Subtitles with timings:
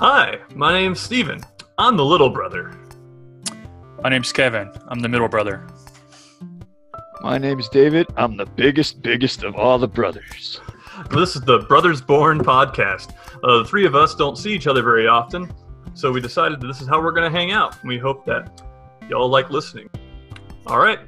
[0.00, 1.42] Hi, my name's Steven.
[1.76, 2.74] I'm the little brother.
[4.02, 4.72] My name's Kevin.
[4.88, 5.66] I'm the middle brother.
[7.20, 8.06] My name's David.
[8.16, 10.58] I'm the biggest, biggest of all the brothers.
[11.10, 13.12] This is the Brothers Born podcast.
[13.44, 15.52] Uh, the three of us don't see each other very often,
[15.92, 17.76] so we decided that this is how we're going to hang out.
[17.84, 18.62] We hope that
[19.10, 19.90] y'all like listening.
[20.66, 21.00] All right,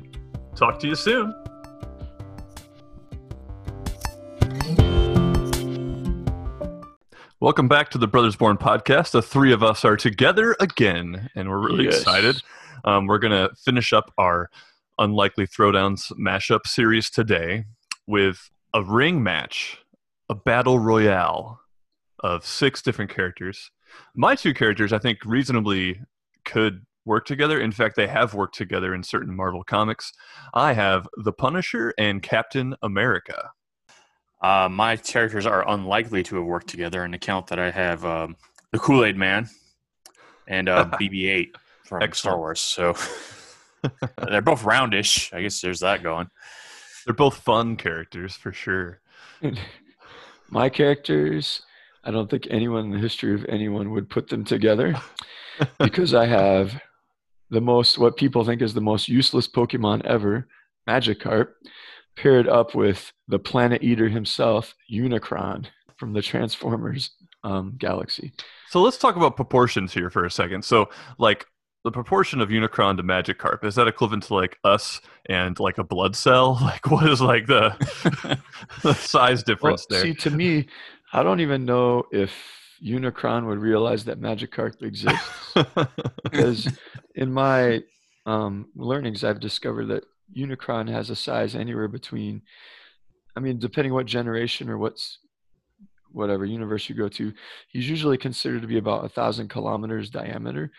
[0.54, 1.34] talk to you soon.
[7.42, 9.10] Welcome back to the Brothers Born podcast.
[9.10, 11.98] The three of us are together again, and we're really Yes.
[11.98, 12.40] excited.
[12.84, 14.48] Um, we're going to finish up our
[15.00, 17.64] Unlikely Throwdowns mashup series today
[18.06, 19.78] with a ring match,
[20.28, 21.60] a battle royale
[22.20, 23.72] of six different characters.
[24.14, 26.00] My two characters, I think, reasonably
[26.44, 27.60] could work together.
[27.60, 30.12] In fact, they have worked together in certain Marvel comics.
[30.54, 33.50] I have the Punisher and Captain America.
[34.42, 38.36] Uh, my characters are unlikely to have worked together, an account that I have um,
[38.72, 39.48] the Kool Aid Man
[40.48, 42.60] and uh, BB-8 from Star Wars.
[42.60, 42.94] So
[44.28, 45.32] they're both roundish.
[45.32, 46.28] I guess there's that going.
[47.04, 49.00] They're both fun characters for sure.
[50.50, 51.62] My characters,
[52.04, 55.00] I don't think anyone in the history of anyone would put them together
[55.78, 56.80] because I have
[57.50, 60.48] the most, what people think is the most useless Pokemon ever,
[60.88, 61.48] Magikarp,
[62.16, 67.10] paired up with the planet eater himself, Unicron from the Transformers
[67.44, 68.32] um, galaxy.
[68.68, 70.64] So let's talk about proportions here for a second.
[70.64, 71.46] So, like,
[71.84, 75.84] the proportion of Unicron to Magikarp is that equivalent to like us and like a
[75.84, 76.58] blood cell?
[76.60, 77.76] Like, what is like the,
[78.82, 80.02] the size Well, difference there?
[80.02, 80.66] see, to me,
[81.12, 82.32] I don't even know if
[82.84, 85.54] Unicron would realize that Magikarp exists.
[86.24, 86.68] because
[87.14, 87.82] in my
[88.26, 90.04] um, learnings, I've discovered that
[90.36, 92.42] Unicron has a size anywhere between,
[93.36, 95.18] I mean, depending what generation or what's
[96.10, 97.32] whatever universe you go to,
[97.68, 100.70] he's usually considered to be about a thousand kilometers diameter.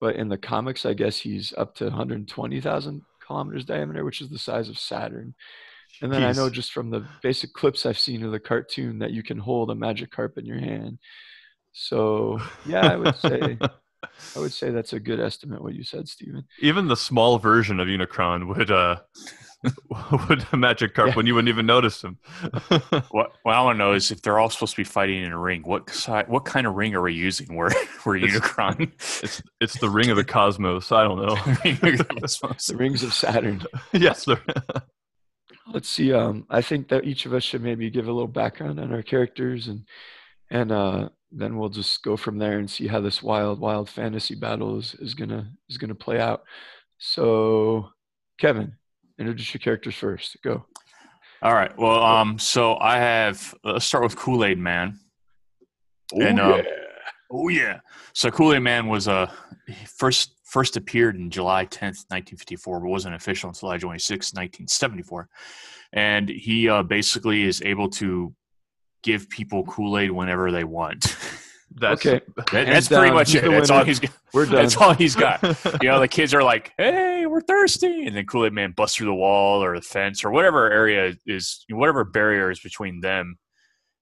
[0.00, 4.38] But in the comics, I guess he's up to 120,000 kilometers diameter, which is the
[4.38, 5.34] size of Saturn.
[6.00, 9.10] And then I know just from the basic clips I've seen of the cartoon that
[9.10, 10.98] you can hold a Magikarp in your hand.
[11.72, 13.58] So yeah, I would say
[14.36, 16.44] I would say that's a good estimate what you said, Stephen.
[16.60, 18.96] even the small version of Unicron would uh
[19.90, 21.14] would Magikarp Yeah.
[21.14, 22.18] when you wouldn't even notice him.
[23.10, 25.32] What, what I want to know is if they're all supposed to be fighting in
[25.32, 27.56] a ring, what si- what kind of ring are we using?
[27.56, 27.70] Where
[28.04, 28.92] where It's- Unicron?
[28.94, 30.92] it's it's the ring of the cosmos.
[30.92, 31.34] I don't know.
[31.34, 33.62] The rings of Saturn.
[33.92, 34.42] yes, they're-
[35.70, 36.12] Let's see.
[36.14, 39.02] Um, I think that each of us should maybe give a little background on our
[39.02, 39.84] characters, and
[40.50, 44.34] and uh, then we'll just go from there and see how this wild, wild fantasy
[44.34, 46.42] battle is, is gonna is gonna play out.
[46.98, 47.90] So,
[48.38, 48.74] Kevin,
[49.18, 50.36] introduce your characters first.
[50.42, 50.66] Go.
[51.42, 51.76] All right.
[51.78, 53.54] Well, um, so I have.
[53.62, 54.98] Let's start with Kool Aid Man.
[56.12, 56.62] And, oh, um,
[57.30, 57.80] Oh yeah.
[58.14, 59.30] So Kool Aid Man was uh
[59.66, 63.78] he first first appeared in July tenth, nineteen fifty four, but wasn't official until July
[63.78, 65.28] twenty sixth, nineteen seventy four.
[65.92, 68.34] And he uh, basically is able to
[69.02, 71.16] give people Kool Aid whenever they want.
[71.76, 73.50] that's okay, That- Hands that's pretty much he's it.
[73.50, 73.86] That's all winner.
[73.86, 74.10] he's got.
[74.32, 74.54] we're done.
[74.54, 75.42] That's all he's got.
[75.82, 78.96] You know, the kids are like, "Hey, we're thirsty," and then Kool Aid Man busts
[78.96, 83.38] through the wall or the fence or whatever area is, whatever barrier is between them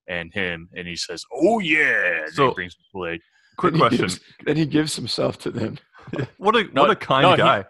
[0.08, 3.20] and him, and he says, "Oh yeah!" And So- he brings Kool Aid.
[3.58, 4.00] Quick Then question.
[4.02, 5.78] gives- then he gives himself to them.
[6.38, 7.64] What a No, what a kind no, he- guy.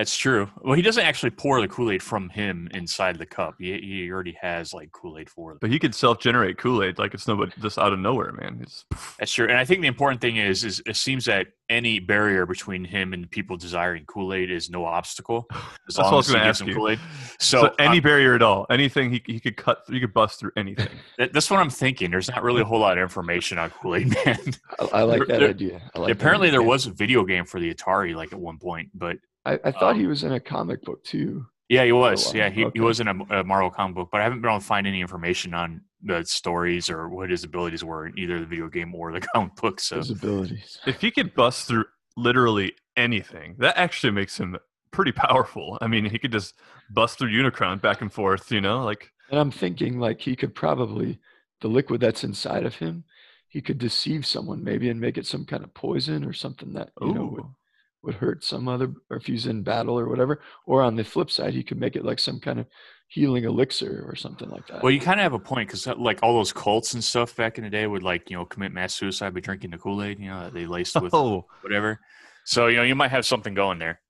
[0.00, 0.48] That's true.
[0.62, 3.56] Well, he doesn't actually pour the Kool Aid from him inside the cup.
[3.58, 5.58] He, he already has like Kool Aid for them.
[5.60, 8.60] But he could self-generate Kool-Aid like it's nobody just out of nowhere, man.
[8.62, 8.86] It's
[9.18, 9.46] That's true.
[9.46, 13.12] And I think the important thing is, is it seems that any barrier between him
[13.12, 16.64] and people desiring Kool Aid is no obstacle as That's what I was gonna ask
[16.64, 16.74] you.
[16.74, 17.00] Kool Aid.
[17.38, 20.40] so, So, any uh, barrier at all, anything he, he could cut, he could bust
[20.40, 20.88] through anything.
[21.18, 22.10] that, that's what I'm thinking.
[22.10, 24.38] There's not really a whole lot of information on Kool Aid Man.
[24.80, 25.82] I, I like There- that there- idea.
[25.94, 28.56] I like that Apparently, there was a video game for the Atari like at one
[28.56, 31.46] point, but I, I thought um, he was in a comic book too.
[31.68, 32.26] yeah, he was.
[32.26, 32.32] wow.
[32.34, 32.78] Yeah, he, Okay.
[32.78, 34.86] he was in a, a Marvel comic book, but I haven't been able to find
[34.86, 38.94] any information on the stories or what his abilities were in either the video game
[38.94, 39.80] or the comic book.
[39.80, 40.78] So His abilities.
[40.86, 41.84] if he could bust through
[42.16, 44.56] literally anything, that actually makes him
[44.90, 45.78] pretty powerful.
[45.80, 46.54] I mean, he could just
[46.90, 50.54] bust through Unicron back and forth, you know, like And I'm thinking like he could
[50.54, 51.18] probably
[51.60, 53.04] the liquid that's inside of him,
[53.48, 56.90] he could deceive someone maybe and make it some kind of poison or something that
[57.00, 57.54] you know would, ooh.
[58.02, 60.40] Would hurt some other or if he's in battle or whatever.
[60.66, 62.66] Or on the flip side, he could make it like some kind of
[63.08, 64.82] healing elixir or something like that.
[64.82, 67.58] Well, you kind of have a point because, like, all those cults and stuff back
[67.58, 70.20] in the day would, like, you know, commit mass suicide by drinking the Kool Aid,
[70.20, 72.00] you know, they laced with Oh, whatever.
[72.44, 74.00] So, you know, you might have something going there.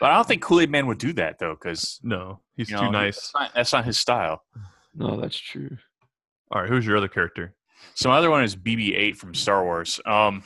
[0.00, 2.78] But I don't think Kool Aid Man would do that, though, because, no, he's you
[2.78, 3.16] too nice.
[3.16, 4.42] that's not, that's not his style.
[4.94, 5.76] no, that's true.
[6.50, 7.54] All right, who's your other character?
[7.94, 10.00] So my other one is BB-8 from Star Wars.
[10.06, 10.42] Um,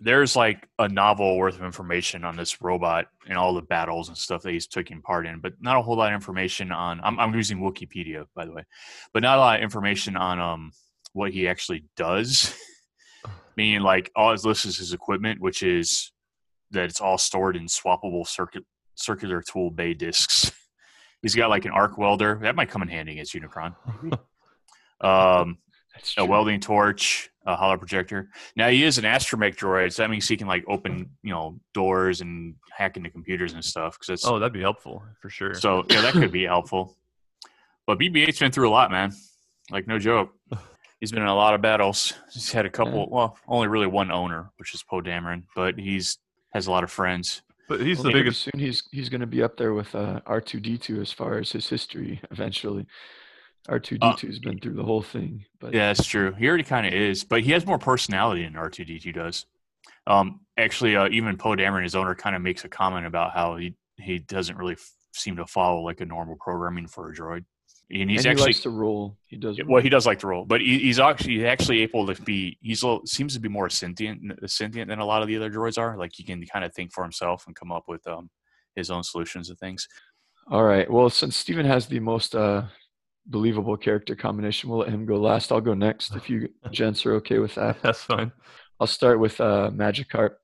[0.00, 4.16] there's like a novel worth of information on this robot and all the battles and
[4.16, 7.00] stuff that he's taking part in, but not a whole lot of information on.
[7.02, 8.64] I'm, I'm using Wikipedia, by the way,
[9.14, 10.72] but not a lot of information on um
[11.12, 12.54] what he actually does.
[13.56, 16.12] Meaning, like all his list is his equipment, which is
[16.72, 18.64] that it's all stored in swappable circuit
[18.96, 20.52] circular tool bay discs.
[21.22, 23.74] He's got like an arc welder that might come in handy against Unicron.
[25.00, 25.58] um,
[26.16, 28.30] a welding torch, a holo projector.
[28.56, 31.58] Now he is an astromech droid, so that means he can like open, you know,
[31.74, 33.98] doors and hack into computers and stuff.
[33.98, 35.54] Because oh, that'd be helpful for sure.
[35.54, 36.96] So yeah, that could be helpful.
[37.86, 39.12] But BB-8's been through a lot, man.
[39.70, 40.32] Like no joke.
[41.00, 42.14] He's been in a lot of battles.
[42.32, 43.00] He's had a couple.
[43.00, 43.06] Yeah.
[43.10, 46.18] Well, only really one owner, which is Poe Dameron, but he's
[46.54, 47.42] has a lot of friends.
[47.68, 48.42] But he's well, the biggest.
[48.42, 51.12] Soon he's he's going to be up there with uh, R two D two as
[51.12, 52.86] far as his history eventually.
[53.68, 55.44] R two D two has been through the whole thing.
[55.60, 56.32] But yeah, that's true.
[56.32, 59.12] He already kind of is, but he has more personality than R two D two
[59.12, 59.46] does.
[60.06, 63.56] Um, actually, uh, even Poe Dameron, his owner, kind of makes a comment about how
[63.56, 67.44] he he doesn't really f- seem to follow like a normal programming for a droid.
[67.88, 69.16] And he's and he actually likes to roll.
[69.26, 69.60] He does.
[69.64, 72.58] Well, he does like to roll, but he, he's actually he's actually able to be.
[72.60, 74.20] He's a, seems to be more sentient
[74.50, 75.96] sentient than a lot of the other droids are.
[75.96, 78.28] Like he can kind of think for himself and come up with um
[78.74, 79.86] his own solutions and things.
[80.50, 80.90] All right.
[80.90, 82.64] Well, since Steven has the most uh,
[83.28, 84.70] believable character combination.
[84.70, 85.52] We'll let him go last.
[85.52, 87.82] I'll go next if you gents are okay with that.
[87.82, 88.32] That's fine.
[88.78, 90.34] I'll start with uh, Magikarp.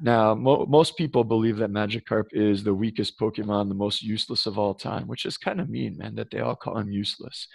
[0.00, 4.58] Now, mo- most people believe that Magikarp is the weakest Pokemon, the most useless of
[4.58, 7.48] all time, which is kind of mean, man, that they all call him useless.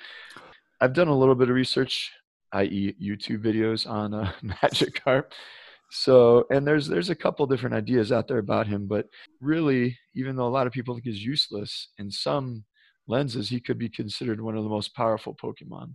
[0.79, 2.11] I've done a little bit of research,
[2.53, 5.31] i.e., YouTube videos on uh, Magikarp.
[5.89, 9.07] So, and there's there's a couple different ideas out there about him, but
[9.39, 12.65] really, even though a lot of people think he's useless, in some
[13.07, 15.93] lenses, he could be considered one of the most powerful Pokemon.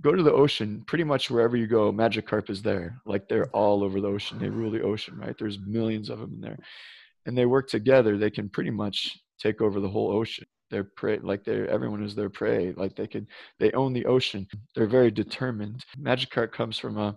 [0.00, 3.00] Go to the ocean, pretty much wherever you go, Magikarp is there.
[3.06, 4.38] Like they're all over the ocean.
[4.38, 5.36] They rule the ocean, right?
[5.38, 6.58] There's millions of them in there.
[7.26, 8.18] And they work together.
[8.18, 10.46] They can pretty much take over the whole ocean.
[10.70, 12.72] They're prey, like they're everyone is their prey.
[12.76, 13.28] Like they could,
[13.60, 14.48] they own the ocean.
[14.74, 15.84] They're very determined.
[16.00, 17.16] Magikarp comes from a,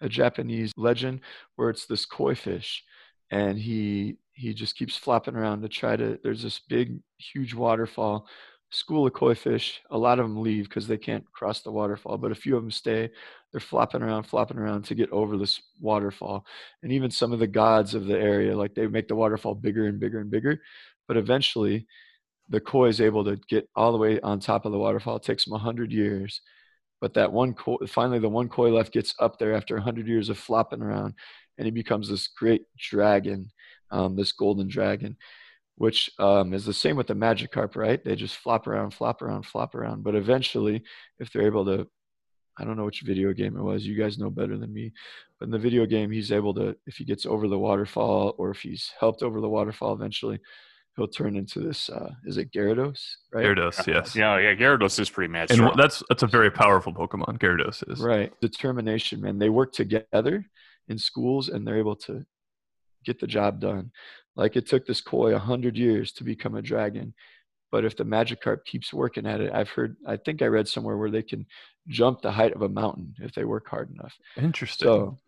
[0.00, 1.20] a Japanese legend
[1.54, 2.82] where it's this koi fish,
[3.30, 6.18] and he he just keeps flopping around to try to.
[6.22, 8.26] There's this big, huge waterfall
[8.76, 9.80] school of koi fish.
[9.90, 12.62] A lot of them leave because they can't cross the waterfall, but a few of
[12.62, 13.10] them stay.
[13.50, 16.44] They're flopping around, flopping around to get over this waterfall.
[16.82, 19.86] And even some of the gods of the area, like they make the waterfall bigger
[19.86, 20.60] and bigger and bigger.
[21.08, 21.86] But eventually,
[22.50, 25.16] the koi is able to get all the way on top of the waterfall.
[25.16, 26.42] It takes them 100 years.
[27.00, 30.28] But that one koi, finally, the one koi left gets up there after 100 years
[30.28, 31.14] of flopping around,
[31.56, 33.50] and he becomes this great dragon,
[33.90, 35.16] um, this golden dragon
[35.76, 38.02] which um, is the same with the Magikarp, right?
[38.02, 40.02] They just flop around, flop around, flop around.
[40.02, 40.82] But eventually,
[41.18, 41.86] if they're able to,
[42.58, 43.86] I don't know which video game it was.
[43.86, 44.92] You guys know better than me.
[45.38, 48.50] But in the video game, he's able to, if he gets over the waterfall or
[48.50, 50.40] if he's helped over the waterfall, eventually
[50.96, 51.90] he'll turn into this.
[51.90, 53.02] Uh, is it Gyarados?
[53.30, 53.44] Right?
[53.44, 54.16] Gyarados, yes.
[54.16, 54.54] Yeah, yeah.
[54.54, 55.50] Gyarados is pretty mad.
[55.50, 57.38] And that's that's a very powerful Pokemon.
[57.38, 58.32] Gyarados is right.
[58.40, 59.38] Determination, man.
[59.38, 60.46] They work together
[60.88, 62.24] in schools, and they're able to
[63.06, 63.90] get the job done.
[64.34, 67.14] Like it took this koi a hundred years to become a dragon.
[67.72, 70.96] But if the Magikarp keeps working at it, I've heard, I think I read somewhere
[70.96, 71.46] where they can
[71.88, 74.14] jump the height of a mountain if they work hard enough.
[74.36, 74.86] Interesting.
[74.86, 75.18] So,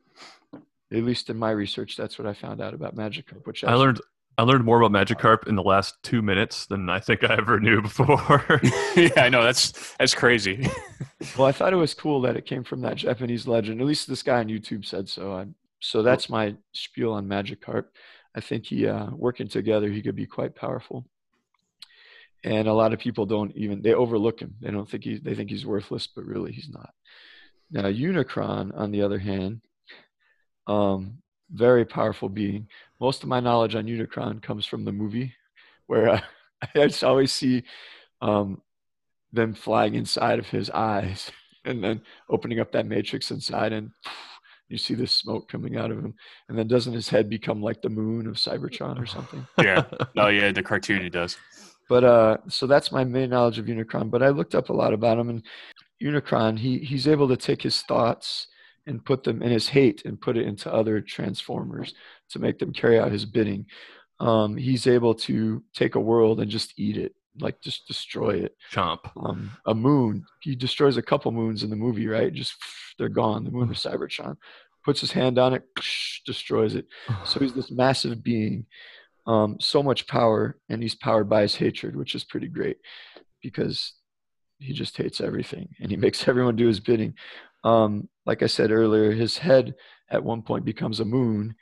[0.92, 3.44] at least in my research, that's what I found out about Magikarp.
[3.46, 4.00] Which I learned,
[4.38, 7.58] I learned more about Magikarp in the last two minutes than I think I ever
[7.58, 8.60] knew before.
[8.96, 10.66] yeah, I know that's that's crazy.
[11.36, 13.80] well, I thought it was cool that it came from that Japanese legend.
[13.80, 15.32] At least this guy on YouTube said so.
[15.32, 15.46] I,
[15.80, 17.84] so that's my spiel on Magikarp.
[18.34, 21.06] I think he uh, working together he could be quite powerful.
[22.44, 24.54] And a lot of people don't even they overlook him.
[24.60, 26.90] They don't think he they think he's worthless, but really he's not.
[27.70, 29.60] Now Unicron, on the other hand,
[30.66, 31.18] um,
[31.50, 32.68] very powerful being.
[33.00, 35.34] Most of my knowledge on Unicron comes from the movie,
[35.86, 36.20] where uh,
[36.62, 37.64] I just always see
[38.20, 38.62] um,
[39.32, 41.30] them flying inside of his eyes
[41.64, 43.90] and then opening up that matrix inside and
[44.68, 46.14] you see this smoke coming out of him
[46.48, 49.46] and then doesn't his head become like the moon of cybertron or something?
[49.58, 49.84] Yeah.
[50.16, 51.36] Oh yeah the cartoon he does.
[51.88, 54.92] But uh so that's my main knowledge of unicron but i looked up a lot
[54.92, 55.42] about him and
[56.02, 58.48] unicron he he's able to take his thoughts
[58.88, 61.94] and put them in his hate and put it into other transformers
[62.30, 63.66] to make them carry out his bidding.
[64.18, 68.56] Um, he's able to take a world and just eat it like just destroy it.
[68.72, 69.10] Chomp.
[69.16, 70.24] Um, a moon.
[70.40, 72.32] He destroys a couple moons in the movie, right?
[72.32, 72.54] Just
[72.98, 73.44] they're gone.
[73.44, 74.36] The moon of Cybertron.
[74.84, 75.64] Puts his hand on it,
[76.24, 76.86] destroys it.
[77.24, 78.66] So he's this massive being,
[79.26, 82.78] um, so much power, and he's powered by his hatred, which is pretty great
[83.42, 83.92] because
[84.58, 87.14] he just hates everything and he makes everyone do his bidding.
[87.64, 89.74] Um, like I said earlier, his head
[90.10, 91.54] at one point becomes a moon.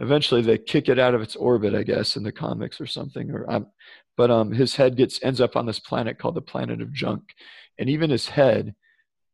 [0.00, 3.30] Eventually, they kick it out of its orbit, I guess, in the comics or something.
[3.30, 3.66] Or, um,
[4.16, 7.34] but um, his head gets ends up on this planet called the planet of junk,
[7.78, 8.74] and even his head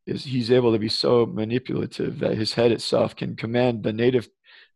[0.06, 4.28] is he's able to be so manipulative that his head itself can command the native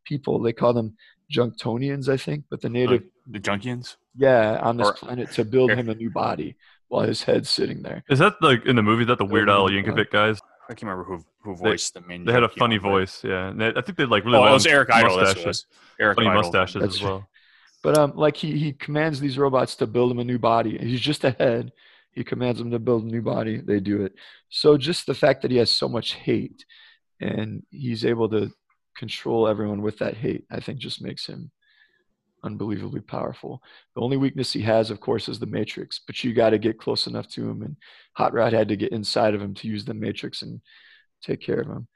[0.04, 0.40] people.
[0.40, 0.96] They call them
[1.32, 3.96] Junktonians, I think, but the native the Junkions.
[4.16, 6.56] Yeah, on this Or- planet to build him a new body
[6.88, 8.02] while his head's sitting there.
[8.08, 10.40] Is that like in the movie that the Weird Al movie, Yankovic guys?
[10.70, 12.24] I can't remember who who They- voiced the main.
[12.24, 13.48] They had a funny but- voice, yeah.
[13.48, 15.16] And they, I think they like really Oh, it long was Eric Idle.
[15.16, 15.66] That's what mustaches, was.
[15.98, 16.42] Eric funny Idle.
[16.42, 17.26] mustaches That's as well.
[17.82, 20.76] But um, like he he commands these robots to build him a new body.
[20.78, 21.72] He's just a head.
[22.12, 23.56] He commands them to build a new body.
[23.58, 24.12] They do it.
[24.50, 26.64] So just the fact that he has so much hate,
[27.20, 28.50] and he's able to
[28.96, 31.50] control everyone with that hate, I think just makes him
[32.42, 33.62] unbelievably powerful.
[33.94, 36.00] The only weakness he has, of course, is the Matrix.
[36.06, 37.76] But you got to get close enough to him, and
[38.14, 40.60] Hot Rod had to get inside of him to use the Matrix and
[41.22, 41.86] take care of him.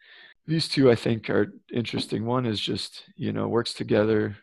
[0.47, 2.25] These two, I think, are interesting.
[2.25, 4.37] One is just you know works together,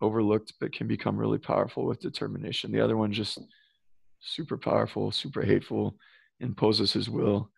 [0.00, 2.72] overlooked, but can become really powerful with determination.
[2.72, 3.38] The other one just
[4.20, 5.96] super powerful, super hateful,
[6.40, 7.50] imposes his will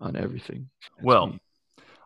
[0.00, 0.68] on everything.
[0.96, 1.40] That's Well, me.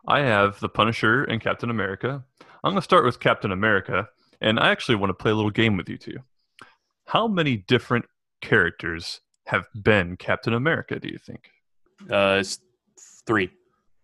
[0.07, 2.23] I have the Punisher and Captain America.
[2.63, 4.07] I'm going to start with Captain America,
[4.43, 6.17] and I actually want to play a little game with you two.
[7.07, 8.05] How many different
[8.41, 10.99] characters have been Captain America?
[10.99, 11.49] Do you think?
[12.09, 12.59] Uh, it's
[13.25, 13.49] three.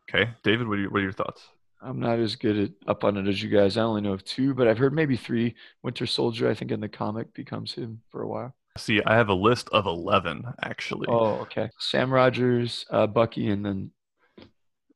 [0.09, 1.43] Okay, David, what are your, what are your thoughts?
[1.81, 3.77] I'm not as good at up on it as you guys.
[3.77, 5.55] I only know of two, but I've heard maybe three.
[5.83, 8.53] Winter Soldier, I think, in the comic becomes him for a while.
[8.77, 11.07] See, I have a list of eleven actually.
[11.09, 11.69] Oh, okay.
[11.79, 13.91] Sam Rogers, uh, Bucky, and then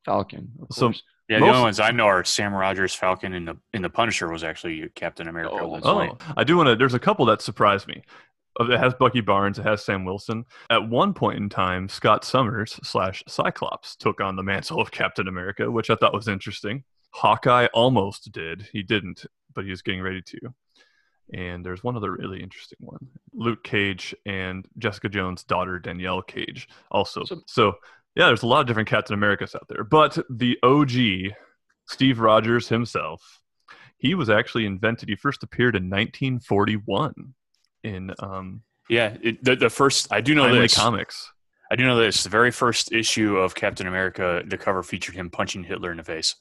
[0.06, 0.52] Falcon.
[0.62, 1.04] Of So- course.
[1.30, 4.30] Yeah, the only ones I know are Sam Rogers, Falcon, and the and the Punisher
[4.30, 5.54] was actually Captain America.
[5.56, 5.88] Oh, at one that's
[6.24, 6.34] Oh.
[6.36, 6.76] I do want to.
[6.76, 8.02] There's a couple that surprised me.
[8.60, 9.58] It has Bucky Barnes.
[9.58, 10.46] It has Sam Wilson.
[10.70, 15.28] At one point in time, Scott Summers slash Cyclops took on the mantle of Captain
[15.28, 16.84] America, which I thought was interesting.
[17.12, 18.68] Hawkeye almost did.
[18.72, 19.26] He didn't,
[19.56, 20.40] but he was getting ready to.
[21.34, 26.68] And there's one other really interesting one: Luke Cage and Jessica Jones' daughter Danielle Cage
[26.92, 27.24] also.
[27.24, 27.74] So- So
[28.16, 31.34] yeah, there's a lot of different Captain Americas out there, but the OG,
[31.88, 33.42] Steve Rogers himself,
[33.98, 35.10] he was actually invented.
[35.10, 37.34] He first appeared in 1941
[37.84, 40.76] in um, Yeah, it, the the first I do know Timely this.
[40.76, 41.32] Comics.
[41.72, 42.24] I do know this.
[42.24, 46.04] The very first issue of Captain America, the cover featured him punching Hitler in the
[46.04, 46.36] face.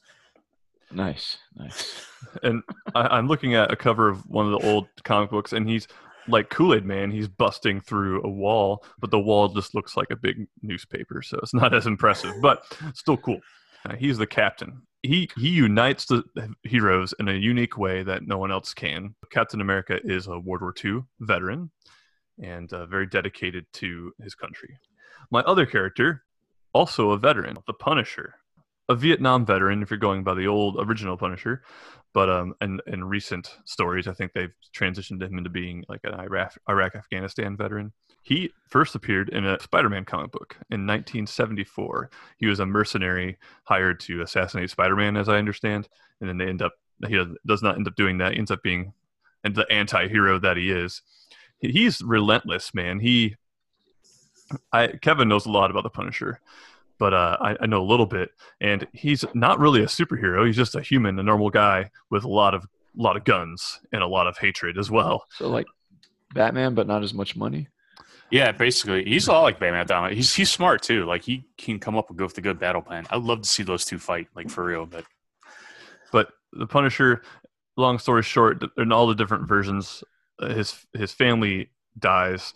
[0.91, 2.05] Nice, nice.
[2.41, 2.63] And
[2.95, 5.87] I, I'm looking at a cover of one of the old comic books, and he's
[6.27, 7.11] like Kool Aid Man.
[7.11, 11.39] He's busting through a wall, but the wall just looks like a big newspaper, so
[11.41, 12.63] it's not as impressive, but
[12.93, 13.39] still cool.
[13.87, 14.81] Uh, he's the captain.
[15.01, 16.23] He he unites the
[16.63, 19.15] heroes in a unique way that no one else can.
[19.29, 21.69] Captain America is a World War II veteran
[22.41, 24.77] and uh, very dedicated to his country.
[25.29, 26.23] My other character,
[26.73, 28.35] also a veteran, the Punisher,
[28.89, 29.81] a Vietnam veteran.
[29.81, 31.63] If you're going by the old original Punisher,
[32.13, 36.13] but um, in, in recent stories, I think they've transitioned him into being like an
[36.13, 37.91] Iraq, Iraq Afghanistan veteran.
[38.21, 42.09] He first appeared in a Spider-Man comic book in 1974.
[42.37, 45.89] He was a mercenary hired to assassinate Spider-Man, as I understand,
[46.21, 46.73] and then they end up
[47.07, 48.33] he does, not end up doing that.
[48.33, 48.93] He ends up being
[49.43, 51.01] the anti-hero that he is.
[51.59, 52.99] He's relentless, man.
[52.99, 53.35] He,
[54.71, 56.39] I Kevin knows a lot about the Punisher,
[57.03, 58.29] but uh, I, I know a little bit,
[58.61, 60.45] and he's not really a superhero.
[60.47, 64.01] He's just a human, a normal guy with a lot of lot of guns and
[64.01, 65.25] a lot of hatred as well.
[65.31, 65.65] So like
[66.33, 67.67] Batman, but not as much money.
[68.31, 69.85] Yeah, basically, he's a lot like Batman.
[69.85, 70.13] Dom.
[70.13, 71.03] He's he's smart too.
[71.03, 73.05] Like he can come up with a good battle plan.
[73.09, 74.85] I'd love to see those two fight, like for real.
[74.85, 75.03] But
[76.13, 77.23] But the Punisher,
[77.75, 80.05] long story short, in all the different versions,
[80.39, 81.69] uh, his his family
[81.99, 82.53] dies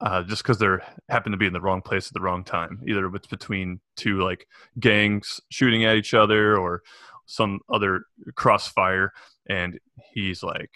[0.00, 2.80] uh, just because they're happen to be in the wrong place at the wrong time.
[2.86, 4.46] Either it's between two like
[4.78, 6.82] gangs shooting at each other or
[7.26, 8.02] some other
[8.34, 9.12] crossfire,
[9.48, 9.78] and
[10.12, 10.70] he's like,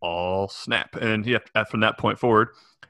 [0.00, 0.96] all snap.
[0.96, 1.38] And he,
[1.70, 2.48] from that point forward,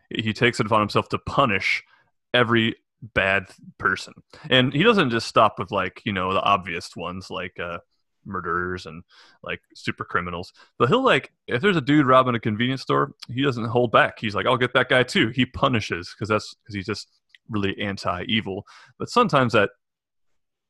[0.08, 1.84] he takes it upon himself to punish
[2.32, 2.76] every
[3.14, 3.46] bad
[3.78, 4.14] person.
[4.48, 7.58] And he doesn't just stop with like you know the obvious ones like.
[7.60, 7.78] Uh,
[8.24, 9.02] murderers and
[9.42, 10.52] like super criminals.
[10.78, 14.18] But he'll like if there's a dude robbing a convenience store, he doesn't hold back.
[14.18, 15.28] He's like, I'll get that guy too.
[15.28, 17.08] He punishes because that's because he's just
[17.48, 18.64] really anti-evil.
[18.98, 19.70] But sometimes that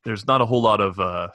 [0.04, 1.28] there's not a whole lot of uh,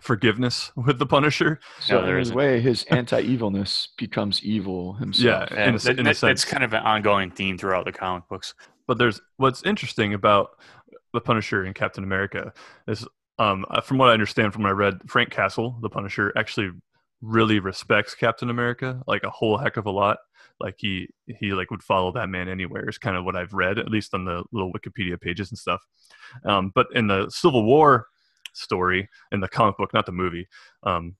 [0.00, 1.60] forgiveness with the Punisher.
[1.80, 5.50] So No, there in way, his anti-evilness becomes evil himself.
[5.50, 6.20] Yeah, yeah, in a, that- in a sense.
[6.20, 8.54] that's kind of an ongoing theme throughout the comic books.
[8.86, 10.50] But there's what's interesting about
[11.12, 12.52] the Punisher and Captain America
[12.88, 13.06] is,
[13.40, 16.70] um, uh, from what I understand from what I read, Frank Castle, the Punisher, actually
[17.22, 20.18] really respects Captain America like a whole heck of a lot.
[20.60, 23.78] Like he he like would follow that man anywhere is kind of what I've read,
[23.78, 25.80] at least on the little Wikipedia pages and stuff.
[26.44, 28.08] Um, but in the Civil War
[28.52, 30.46] story in the comic book, not the movie.
[30.82, 31.16] Um,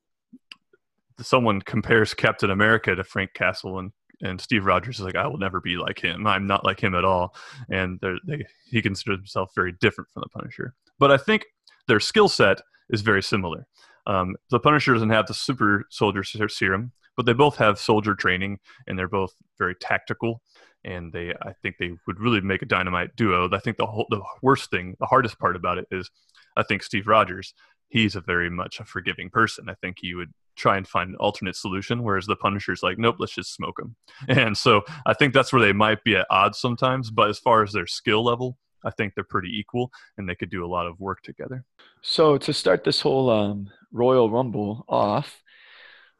[1.20, 5.38] someone compares Captain America to Frank Castle, and and Steve Rogers is like, I will
[5.38, 6.26] never be like him.
[6.26, 7.34] I'm not like him at all.
[7.70, 10.74] And they, he considers himself very different from the Punisher.
[10.98, 11.46] But I think
[11.90, 13.66] their skill set is very similar.
[14.06, 18.60] Um, the Punisher doesn't have the super soldier serum, but they both have soldier training,
[18.86, 20.40] and they're both very tactical.
[20.84, 23.50] And they, I think, they would really make a dynamite duo.
[23.52, 26.08] I think the whole, the worst thing, the hardest part about it is,
[26.56, 27.54] I think Steve Rogers,
[27.88, 29.68] he's a very much a forgiving person.
[29.68, 33.16] I think he would try and find an alternate solution, whereas the Punisher's like, nope,
[33.18, 33.96] let's just smoke him.
[34.28, 37.10] And so I think that's where they might be at odds sometimes.
[37.10, 40.50] But as far as their skill level, I think they're pretty equal and they could
[40.50, 41.64] do a lot of work together.
[42.02, 45.42] So to start this whole um, Royal Rumble off,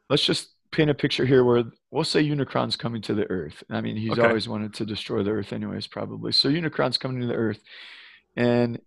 [0.09, 3.63] let's just paint a picture here where we'll say Unicron's coming to the Earth.
[3.69, 4.27] I mean, he's okay.
[4.27, 6.31] always wanted to destroy the Earth, anyways, probably.
[6.31, 7.61] So Unicron's coming to the Earth,
[8.35, 8.79] and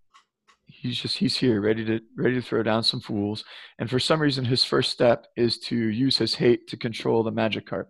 [0.67, 3.45] he's just he's here ready to ready to throw down some fools
[3.79, 7.33] and for some reason his first step is to use his hate to control the
[7.33, 7.87] magikarp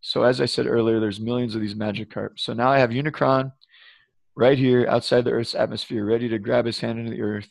[0.00, 3.50] so as i said earlier there's millions of these magikarp so now i have unicron
[4.38, 7.50] right here outside the earth's atmosphere ready to grab his hand into the earth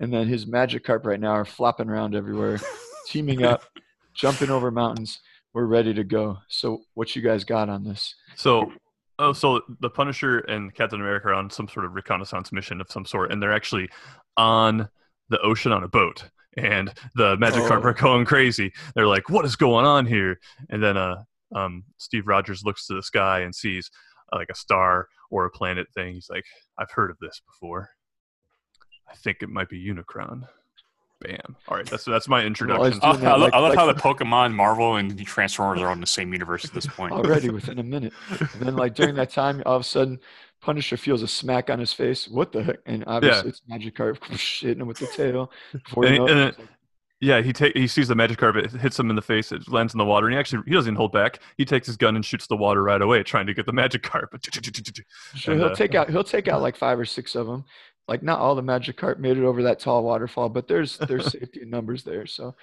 [0.00, 2.60] and then his magikarp right now are flopping around everywhere
[3.06, 3.64] teaming up
[4.14, 5.20] jumping over mountains
[5.52, 8.70] we're ready to go so what you guys got on this so
[9.20, 12.86] Oh, so the Punisher and Captain America are on some sort of reconnaissance mission of
[12.88, 13.88] some sort, and they're actually
[14.36, 14.88] on
[15.28, 16.24] the ocean on a boat.
[16.56, 17.80] And the Magic oh.
[17.80, 18.72] are going crazy.
[18.94, 20.38] They're like, "What is going on here?"
[20.70, 23.90] And then, uh, um, Steve Rogers looks to the sky and sees
[24.32, 26.14] like a star or a planet thing.
[26.14, 26.44] He's like,
[26.78, 27.90] "I've heard of this before.
[29.10, 30.46] I think it might be Unicron."
[31.20, 31.56] Bam.
[31.66, 33.00] All right, that's that's my introduction.
[33.02, 35.88] Well, I, I, love, I love like, how the Pokemon, Marvel, and the Transformers are
[35.88, 37.12] on the same universe at this point.
[37.12, 38.12] Already within a minute.
[38.30, 40.20] And then, like during that time, all of a sudden,
[40.60, 42.28] Punisher feels a smack on his face.
[42.28, 42.78] What the heck?
[42.86, 43.48] And obviously, yeah.
[43.48, 44.24] it's Magikarp
[44.60, 45.50] hitting him with the tail.
[45.72, 46.68] And, you know, and it, like,
[47.20, 48.56] yeah, he take he sees the Magikarp.
[48.56, 49.52] It hits him in the face.
[49.52, 51.40] It lands in the water, and he actually he doesn't hold back.
[51.56, 54.28] He takes his gun and shoots the water right away, trying to get the Magikarp.
[55.34, 57.64] Sure, he'll uh, take out he'll take out like five or six of them
[58.08, 61.62] like not all the Magikarp made it over that tall waterfall, but there's there's safety
[61.62, 62.26] in numbers there.
[62.26, 62.56] So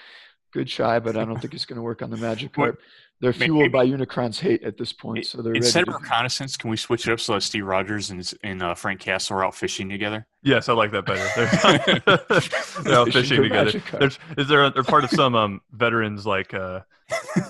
[0.52, 2.78] good try, but I don't think it's going to work on the Magikarp.
[3.22, 6.58] They're fueled by Unicron's hate at this point, so they're instead of reconnaissance.
[6.58, 9.46] Can we switch it up so that Steve Rogers and, and uh, Frank Castle are
[9.46, 10.28] out fishing together?
[10.44, 11.26] Yes, I like that better.
[11.36, 13.82] They're, they're out fishing together.
[13.98, 14.66] There's, is there?
[14.66, 16.82] A, they're part of some um, veterans like uh,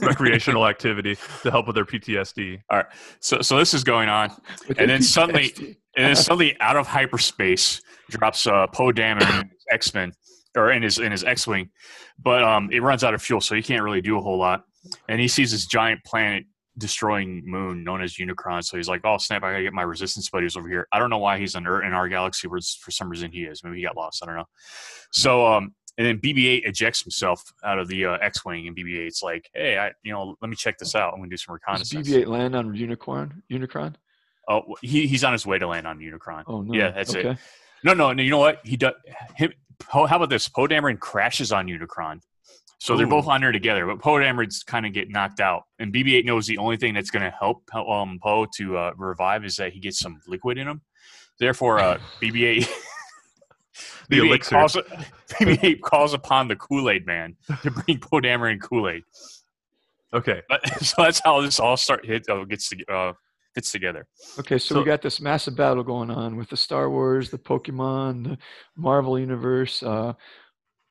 [0.01, 2.61] recreational activity to help with their PTSD.
[2.69, 2.87] All right,
[3.19, 4.29] so so this is going on,
[4.67, 5.03] with and then PTSD.
[5.03, 5.53] suddenly,
[5.97, 10.13] and then suddenly out of hyperspace drops uh, Poe Dameron X Men
[10.55, 11.71] or in his in his X Wing,
[12.19, 14.63] but um, it runs out of fuel, so he can't really do a whole lot
[15.07, 16.45] and he sees this giant planet
[16.77, 18.63] destroying moon known as Unicron.
[18.63, 19.43] So he's like, "Oh snap!
[19.43, 21.83] I gotta get my resistance buddies over here." I don't know why he's in our,
[21.83, 23.63] in our galaxy, where for some reason he is.
[23.63, 24.21] Maybe he got lost.
[24.23, 24.45] I don't know.
[25.11, 29.49] So um, and then BB-8 ejects himself out of the uh, X-wing, and BB-8's like,
[29.53, 31.13] "Hey, I you know, let me check this out.
[31.13, 33.31] I'm gonna do some reconnaissance." Does BB-8 land on Unicron?
[33.51, 33.95] Unicron?
[34.47, 36.43] Oh, he he's on his way to land on Unicron.
[36.47, 36.73] Oh no!
[36.73, 37.29] Yeah, that's okay.
[37.29, 37.37] it.
[37.83, 38.21] No, no, no.
[38.21, 38.59] You know what?
[38.63, 38.93] He does.
[39.35, 39.53] Him.
[39.89, 40.47] How about this?
[40.47, 42.21] Poe Dameron crashes on Unicron
[42.79, 42.97] so Ooh.
[42.97, 45.93] they're both on there together, but Poe and Dameron's kind of get knocked out, and
[45.93, 49.55] BB-8 knows the only thing that's going to help um, Poe to uh, revive is
[49.57, 50.81] that he gets some liquid in him.
[51.39, 52.67] Therefore, uh, BB-8
[54.09, 54.73] the BB-8 calls,
[55.29, 59.03] BB-8 calls upon the Kool-Aid Man to bring Poe Dameron Kool-Aid.
[60.13, 63.13] Okay, but, so that's how this all start hit uh, gets to, uh,
[63.53, 64.07] fits together.
[64.39, 67.37] Okay, so, so, we got this massive battle going on with the Star Wars, the
[67.37, 68.37] Pokemon, the
[68.75, 69.83] Marvel Universe.
[69.83, 70.13] Uh,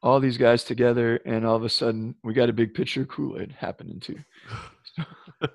[0.05, 3.09] all these guys together, and all of a sudden we got a big picture of
[3.09, 4.19] Kool Aid happening too.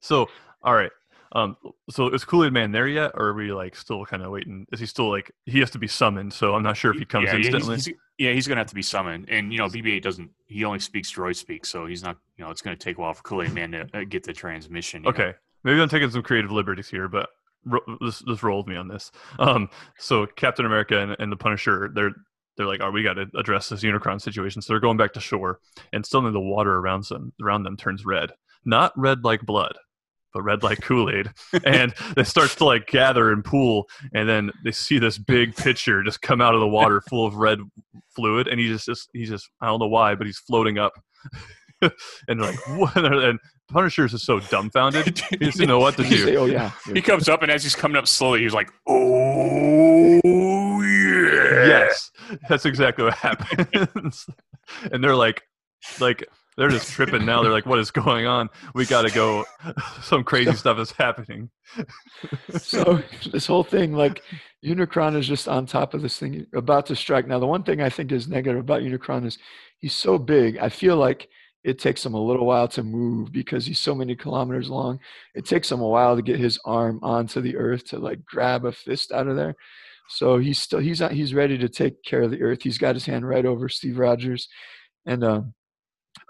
[0.00, 0.28] so,
[0.62, 0.92] all right.
[1.32, 1.56] Um,
[1.90, 4.66] so is Kool Aid Man there yet, or are we like still kind of waiting?
[4.70, 6.32] Is he still like he has to be summoned?
[6.32, 7.76] So I'm not sure if he comes yeah, instantly.
[7.76, 10.30] He's, he's, yeah, he's gonna have to be summoned, and you know BB-8 doesn't.
[10.46, 12.18] He only speaks droid speak, so he's not.
[12.36, 14.32] You know, it's gonna take a while for Kool Aid Man to uh, get the
[14.34, 15.06] transmission.
[15.06, 15.32] Okay, know?
[15.64, 17.30] maybe I'm taking some creative liberties here, but
[18.00, 19.10] this this rolled me on this.
[19.38, 22.12] Um, so Captain America and, and the Punisher, they're
[22.56, 25.20] they're like, "Oh, we got to address this Unicron situation." So they're going back to
[25.20, 25.60] shore,
[25.92, 28.32] and suddenly the water around them around them turns red,
[28.64, 29.76] not red like blood,
[30.36, 31.30] but red like Kool Aid,
[31.64, 36.02] and it starts to like gather and pool, and then they see this big pitcher
[36.02, 37.58] just come out of the water full of red
[38.14, 40.92] fluid, and he just, just he just I don't know why, but he's floating up,
[42.28, 42.96] and like what?
[42.96, 43.38] And
[43.70, 46.24] Punisher is so dumbfounded, he doesn't know what to do.
[46.24, 50.20] Say, oh yeah, he comes up, and as he's coming up slowly, he's like, "Oh
[50.24, 50.55] yeah."
[51.64, 52.10] Yes,
[52.48, 54.26] that's exactly what happens.
[54.92, 55.42] and they're like,
[56.00, 57.42] like they're just tripping now.
[57.42, 58.48] They're like, "What is going on?
[58.74, 59.44] We got to go.
[60.02, 61.50] Some crazy stuff is happening."
[62.56, 64.22] so this whole thing, like
[64.64, 67.26] Unicron is just on top of this thing, about to strike.
[67.26, 69.38] Now, the one thing I think is negative about Unicron is
[69.78, 70.56] he's so big.
[70.58, 71.28] I feel like
[71.62, 75.00] it takes him a little while to move because he's so many kilometers long.
[75.34, 78.64] It takes him a while to get his arm onto the earth to like grab
[78.64, 79.56] a fist out of there.
[80.08, 82.62] So he's still he's he's ready to take care of the earth.
[82.62, 84.48] He's got his hand right over Steve Rogers
[85.04, 85.54] and um,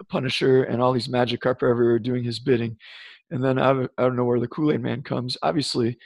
[0.08, 2.76] Punisher and all these Magikarp are everywhere doing his bidding.
[3.30, 5.36] And then I, I don't know where the Kool Aid Man comes.
[5.42, 5.98] Obviously,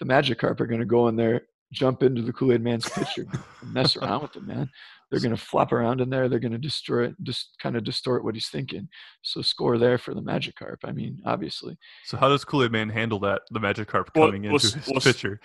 [0.00, 3.26] the Magikarp are going to go in there, jump into the Kool Aid Man's picture,
[3.64, 4.68] mess around with him, man.
[5.10, 6.28] They're going to flop around in there.
[6.28, 8.88] They're going to destroy it, just kind of distort what he's thinking.
[9.22, 10.78] So score there for the Magikarp.
[10.84, 11.76] I mean, obviously.
[12.04, 13.42] So how does Kool Aid Man handle that?
[13.52, 15.38] The magic Well, coming well, into s- his well, picture.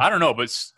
[0.00, 0.72] I don't know, but s-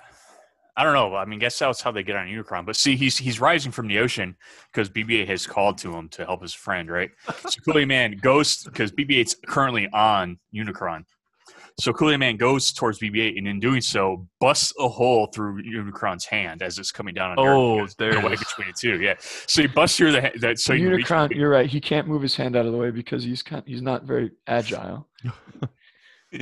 [0.77, 1.15] I don't know.
[1.17, 2.65] I mean, guess that's how they get on Unicron.
[2.67, 4.37] But see, he's he's rising from the ocean
[4.73, 7.11] because BB-8 has called to him to help his friend, right?
[7.49, 11.05] So Kool-Aid Man goes because BB-8's currently on Unicron.
[11.79, 16.25] So Kool-Aid Man goes towards BB-8, and in doing so, busts a hole through Unicron's
[16.27, 17.95] hand as it's coming down on Oh, earth.
[17.97, 19.01] there There's it no way between the two.
[19.01, 19.15] Yeah.
[19.47, 20.59] So he busts through the that.
[20.59, 21.69] So he reach Unicron, you're right.
[21.71, 24.31] He can't move his hand out of the way because he's kind, he's not very
[24.47, 25.09] agile.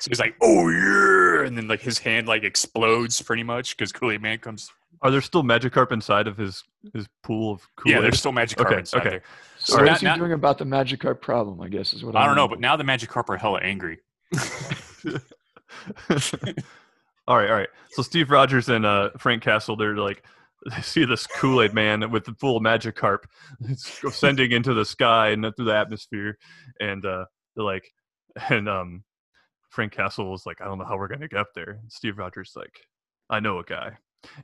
[0.00, 3.92] So he's like, "Oh yeah!" And then like his hand like explodes pretty much because
[3.92, 4.70] Kool-Aid Man comes.
[5.02, 7.94] Are there still Magikarp inside of his his pool of Kool Aid?
[7.96, 9.08] Yeah, there's still magic Okay, inside okay.
[9.10, 9.22] there.
[9.58, 9.94] So All what right.
[9.94, 11.60] is he Now- doing about the Magikarp problem?
[11.60, 13.98] I guess is what I don't know, but now the Magikarp are hella angry.
[17.26, 17.68] all right, all right.
[17.90, 20.22] So Steve Rogers and uh, Frank Castle, they're like,
[20.70, 23.20] they see this Kool Aid man with the full Magikarp
[23.68, 26.38] it's ascending into the sky and through the atmosphere,
[26.80, 27.90] and uh, they're like,
[28.48, 29.04] and um,
[29.70, 31.78] Frank Castle was like, I don't know how we're gonna get up there.
[31.82, 32.74] And Steve Rogers like,
[33.30, 33.92] I know a guy,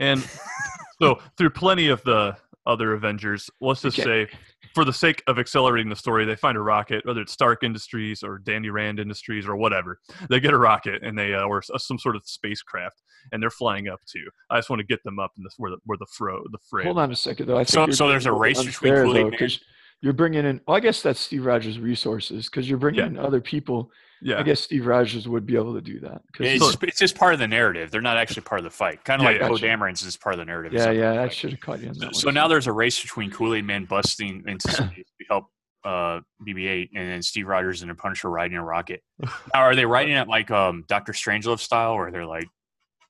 [0.00, 0.24] and
[1.02, 2.36] so through plenty of the
[2.66, 4.26] other Avengers, let's just Okay.
[4.26, 4.38] say,
[4.74, 8.24] for the sake of accelerating the story, they find a rocket, whether it's Stark Industries
[8.24, 10.00] or Danny Rand Industries or whatever.
[10.28, 13.88] They get a rocket and they uh, or some sort of spacecraft, and they're flying
[13.88, 14.24] up too.
[14.50, 16.58] I just want to get them up in this where the where the fro the
[16.68, 16.84] fray.
[16.84, 17.56] Hold on a second, though.
[17.56, 19.60] I think So- so there's a race between unfair, though, 'cause
[20.02, 20.60] You're bringing in.
[20.68, 23.06] Well, I guess that's Steve Rogers' resources because you're bringing Yeah.
[23.06, 23.90] in other people.
[24.22, 26.22] Yeah, I guess Steve Rogers would be able to do that.
[26.32, 27.90] 'cause Yeah, it's, just, it's just part of the narrative.
[27.90, 29.04] They're not actually part of the fight.
[29.04, 29.48] Kind of Yeah, like yeah.
[29.48, 30.72] Poe Dameron's is part of the narrative.
[30.72, 31.12] Yeah, yeah.
[31.12, 32.34] of I should have caught you on that So one.
[32.34, 35.46] now there's a race between Kool-Aid Man busting into space to help
[35.84, 39.02] uh, BB-8, and then Steve Rogers and the Punisher riding a rocket.
[39.20, 42.48] Now, are they riding it like um, Doctor Strangelove style, or they're like,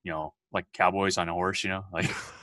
[0.04, 1.64] you know, like cowboys on a horse?
[1.64, 2.10] You know, like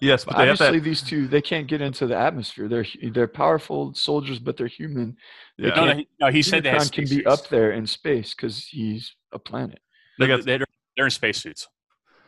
[0.00, 0.84] yes, but they Obviously, that.
[0.84, 2.68] these two they can't get into the atmosphere.
[2.68, 5.16] They're they're powerful soldiers, but they're human.
[5.58, 5.74] They Yeah.
[5.74, 8.34] no, no, he, no, he said they had Unicron can be up there in space
[8.34, 9.80] because he's a planet.
[10.18, 10.64] They They got- they're,
[10.96, 11.68] they're in spacesuits.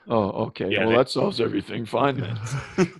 [0.09, 0.69] Oh, okay.
[0.71, 1.87] Yeah, well, they- that solves everything.
[1.87, 2.39] Fine then.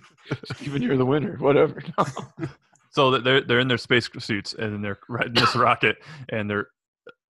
[0.55, 1.37] Steven, you're the winner.
[1.39, 1.81] Whatever.
[2.91, 5.97] So they're they're in their space suits and they're riding this rocket
[6.29, 6.67] and they're.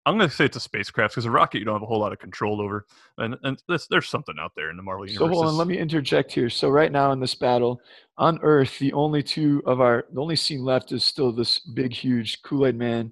[0.07, 1.99] I'm going to say it's a spacecraft because a rocket you don't have a whole
[1.99, 2.85] lot of control over,
[3.17, 5.17] and and there's, there's something out there in the Marvel universe.
[5.19, 5.35] So universe.
[5.35, 6.49] hold on, let me interject here.
[6.49, 7.81] So right now in this battle
[8.17, 11.91] on Earth, the only two of our the only scene left is still this big,
[11.91, 13.11] huge Kool-Aid man.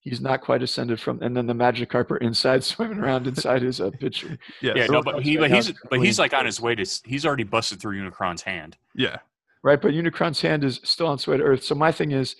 [0.00, 3.80] He's not quite ascended from, and then the magic are inside, swimming around inside his
[3.80, 4.38] uh, pitcher.
[4.60, 6.60] yeah, Yeah, so- no, but he, Right but he's it's but he's like on his
[6.60, 7.00] way to.
[7.06, 8.76] He's already busted through Unicron's hand.
[8.94, 9.16] yeah.
[9.62, 11.64] Right, but Unicron's hand is still on its way to Earth.
[11.64, 12.36] So my thing is,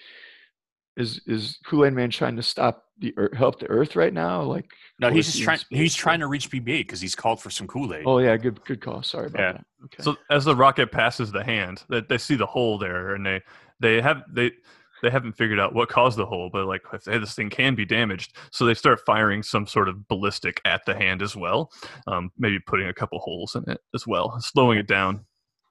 [0.96, 4.42] is is Kool-Aid man trying to stop the Earth, help the Earth right now?
[4.42, 4.66] Like,
[4.98, 5.58] No, he's just trying.
[5.58, 6.02] space He's still?
[6.04, 8.04] trying to reach BB-8 because he's called for some Kool-Aid.
[8.06, 9.02] Oh yeah, good good call.
[9.02, 9.52] Sorry about Yeah.
[9.52, 9.64] that.
[9.84, 10.02] Okay.
[10.02, 13.42] So as the rocket passes the hand, that they see the hole there, and they
[13.80, 14.52] they have they
[15.02, 17.74] they haven't figured out what caused the hole, but like if hey, this thing can
[17.74, 21.70] be damaged, so they start firing some sort of ballistic at the hand as well,
[22.06, 25.25] um, maybe putting a couple holes in it as well, slowing it down.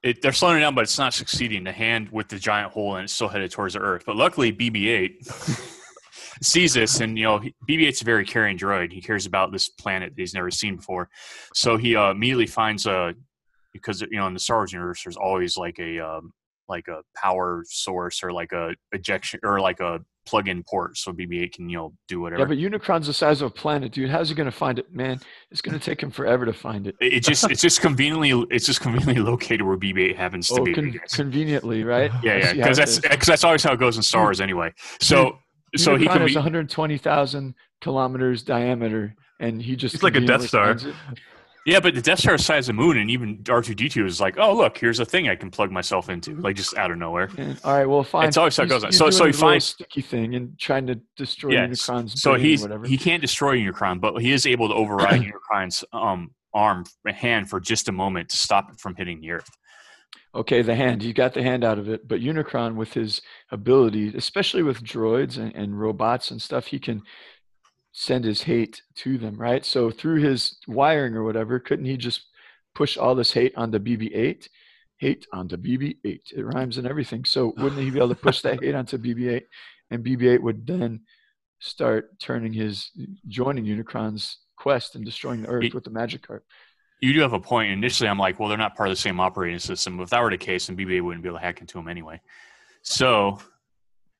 [0.06, 1.64] It, they're slowing it down, but it's not succeeding.
[1.64, 4.04] The hand with the giant hole and it's still headed towards the Earth.
[4.06, 5.82] But luckily, BB-8
[6.42, 8.92] sees this, and you know, BB-8's a very caring droid.
[8.92, 11.08] He cares about this planet that he's never seen before,
[11.54, 13.14] so he uh, immediately finds a
[13.72, 16.32] because you know in the Star Wars universe, there's always like a um,
[16.68, 21.52] like a power source or like a ejection or like a plug-in port, so BB-8
[21.52, 22.40] can you know do whatever.
[22.42, 24.10] yeah, but Unicron's the size of a planet, dude.
[24.10, 25.20] How's he gonna find it, man?
[25.50, 26.96] It's gonna take him forever to find it.
[27.00, 30.64] it it just it's just conveniently it's just conveniently located where BB-8 happens to Oh,
[30.64, 30.74] be.
[30.74, 32.10] Con- conveniently, right?
[32.22, 34.72] Yeah, yeah, because that's because that's always how it goes in Star Wars anyway.
[35.00, 35.38] So,
[35.76, 40.20] so he Unicron can is be 120,000 kilometers diameter, and he just It's like a
[40.20, 41.16] Death conveniently Star.
[41.66, 43.74] Yeah, but the Death Star is the size of the moon, and even R two
[43.74, 46.56] D two is like, oh look, here's a thing I can plug myself into, like
[46.56, 47.28] just out of nowhere.
[47.36, 48.28] And, all right, well, fine.
[48.28, 48.92] It's always how it goes on.
[48.92, 52.44] So- so he finds- sticky thing and trying to destroy Yeah, Unicron's So brain or
[52.46, 52.86] he's whatever.
[52.86, 55.20] he can't destroy Unicron, but he is able to override
[55.52, 59.50] Unicron's um arm hand for just a moment to stop it from hitting the Earth.
[60.34, 61.02] Okay, the hand.
[61.02, 65.38] You got the hand out of it, but Unicron, with his ability, especially with droids
[65.38, 67.02] and, and robots and stuff, he can
[67.98, 69.64] send his hate to them, right?
[69.64, 72.26] So through his wiring or whatever, couldn't he just
[72.74, 74.48] push all this hate onto BB-8?
[74.98, 76.04] Hate onto BB-8.
[76.04, 77.24] It rhymes and everything.
[77.24, 79.44] So wouldn't he be able to push that hate onto BB-8,
[79.90, 81.00] and BB-8 would then
[81.58, 82.90] start turning his
[83.28, 86.40] joining Unicron's quest and destroying the Earth It- with the Magikarp.
[87.00, 87.72] You do have a point.
[87.72, 90.00] Initially, I'm like, well, they're not part of the same operating system.
[90.00, 92.20] If that were the case, then BB-8 wouldn't be able to hack into them anyway.
[92.82, 93.38] So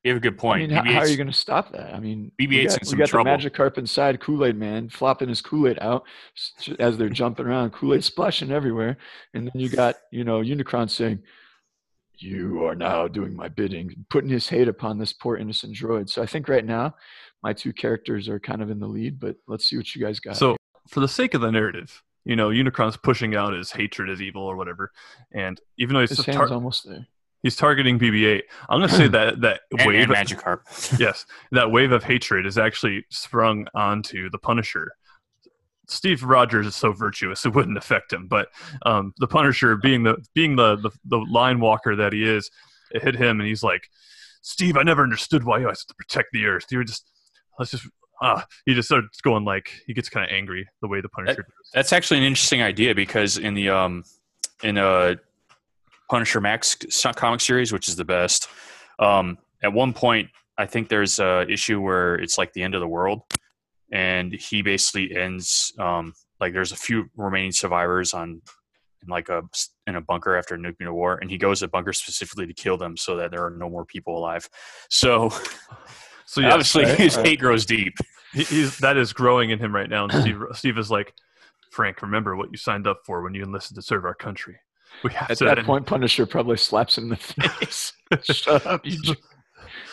[0.06, 0.60] you have a good I point.
[0.62, 1.94] mean, how, how are you going to stop that?
[1.94, 3.36] I mean, BB-8's we in got, some we got trouble.
[3.36, 6.04] the Magikarp inside Kool-Aid Man flopping his Kool-Aid out
[6.78, 8.96] as they're jumping around, Kool-Aid splashing everywhere,
[9.34, 11.18] and then you got you know Unicron saying,
[12.18, 16.08] "You are now doing my bidding," putting his hate upon this poor innocent droid.
[16.08, 16.94] So I think right now,
[17.42, 20.20] my two characters are kind of in the lead, but let's see what you guys
[20.20, 20.36] got.
[20.36, 20.56] So,
[20.88, 24.42] for the sake of the narrative, you know, Unicron's pushing out his hatred as evil
[24.42, 24.92] or whatever,
[25.32, 27.06] and even though he's his tar- hand's almost there.
[27.46, 30.98] He's targeting BB-8, I'm going to say that that and, wave, and Magikarp.
[30.98, 34.92] yes, that wave of hatred is actually sprung onto the Punisher.
[35.88, 38.48] Steve Rogers is so virtuous it wouldn't affect him, but
[38.84, 42.50] um, the Punisher, being the being the, the the line walker that he is,
[42.90, 43.88] it hit him, and he's like,
[44.42, 46.66] "Steve, I never understood why you have to protect the Earth.
[46.70, 47.10] You were just
[47.58, 47.86] let's just."
[48.22, 51.42] Ah, he just starts going like he gets kind of angry the way the Punisher
[51.42, 51.70] does.
[51.74, 54.04] That's actually an interesting idea because in the um
[54.62, 55.16] in a
[56.10, 56.76] Punisher Max
[57.16, 58.48] comic series, which is the best,
[58.98, 62.80] um, at one point I think there's a issue where it's like the end of
[62.80, 63.22] the world,
[63.92, 68.42] and he basically ends um like there's a few remaining survivors on
[69.02, 69.42] in like a
[69.86, 72.76] in a bunker after a nuclear war, and he goes to bunker specifically to kill
[72.76, 74.48] them so that there are no more people alive.
[74.88, 75.30] So
[76.26, 77.26] So yeah, obviously right, his right.
[77.26, 77.96] hate grows deep.
[78.34, 80.04] he's that is growing in him right now.
[80.04, 81.14] And Steve, Steve is like,
[81.70, 84.58] Frank, remember what you signed up for when you enlisted to serve our country.
[85.04, 85.44] We have At to.
[85.44, 87.92] that end." point, Punisher probably slaps him in the face.
[88.22, 88.84] Shut up,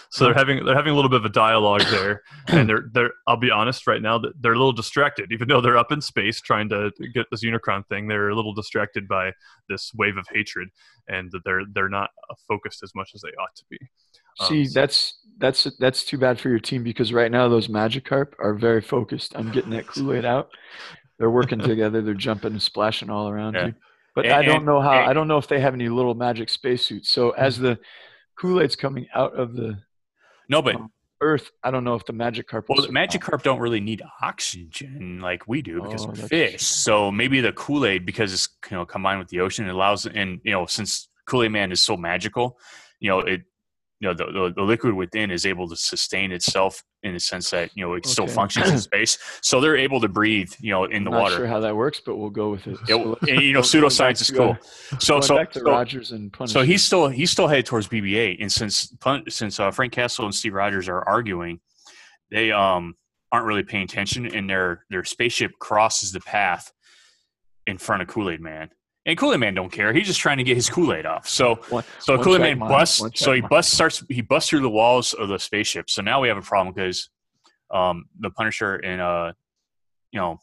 [0.09, 3.11] so they're having they're having a little bit of a dialogue there, and they're they're.
[3.27, 6.01] I'll be honest, right now that they're a little distracted, even though they're up in
[6.01, 8.07] space trying to get this Unicron thing.
[8.07, 9.31] They're a little distracted by
[9.69, 10.69] this wave of hatred,
[11.07, 13.77] and that they're they're not uh, focused as much as they ought to be.
[14.39, 18.33] Um, See, that's that's that's too bad for your team because right now those Magikarp
[18.39, 20.49] are very focused on getting that Kool Aid out.
[21.17, 22.01] They're working together.
[22.03, 23.65] They're jumping and splashing all around Yeah.
[23.67, 23.73] you.
[24.15, 24.91] But And- I don't know how.
[24.93, 27.09] and- I don't know if they have any little magic spacesuits.
[27.09, 27.79] So as the
[28.39, 29.81] Kool Aid's coming out of the
[30.49, 32.65] No, but Um, Earth, I don't know if the Magikarp.
[32.67, 33.09] Well, the survive.
[33.09, 36.61] Magikarp don't really need oxygen like we do because Oh, we're fish.
[36.61, 40.05] So maybe the Kool Aid, because it's you know combined with the ocean, it allows
[40.05, 42.59] and you know since Kool Aid Man is so magical,
[42.99, 43.43] you know it,
[44.03, 47.49] you know the, the the liquid within is able to sustain itself in the sense
[47.51, 49.17] that you know it still functions in space.
[49.41, 51.35] So they're able to breathe, you know, in the I'm not water.
[51.37, 52.73] sure how that works, but we'll go with it.
[52.73, 54.57] It- So and, you know, pseudoscience is cool.
[54.99, 56.59] So so so, Rogers and Punisher.
[56.59, 58.93] so he's still he's still headed towards BB-8, and since
[59.29, 61.61] since uh, Frank Castle and Steve Rogers are arguing,
[62.29, 62.95] they um
[63.31, 66.73] aren't really paying attention, and their their spaceship crosses the path
[67.67, 68.69] in front of Kool Aid Man,
[69.05, 69.91] and Kool Aid Man don't care.
[69.93, 71.27] He's just trying to get his Kool Aid off.
[71.27, 73.01] So One- so Kool Aid Man busts.
[73.15, 75.89] So he busts starts he busts through the walls of the spaceship.
[75.89, 77.09] So now we have a problem because
[77.71, 79.33] um the Punisher and uh
[80.11, 80.37] you know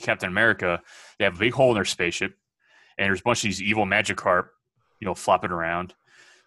[0.00, 0.80] Captain America
[1.18, 2.34] they have a big hole in their spaceship,
[2.98, 4.46] and there's a bunch of these evil Magikarp,
[5.00, 5.94] you know, flopping around.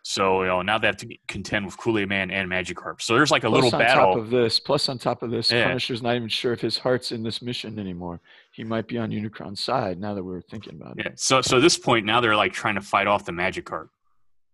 [0.03, 3.01] So you know now they have to contend with Kool Aid Man and Magikarp.
[3.01, 4.13] So there's like a Plus little on battle.
[4.15, 5.65] top of this, plus on top of this, Yeah.
[5.67, 8.21] Punisher's not even sure if his heart's in this mission anymore.
[8.57, 11.05] He might be on Unicron's side now that we're thinking about it.
[11.05, 11.11] yeah.
[11.15, 13.89] So so at this point now they're like trying to fight off the Magikarp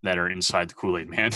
[0.03, 1.31] that are inside the Kool Aid Man.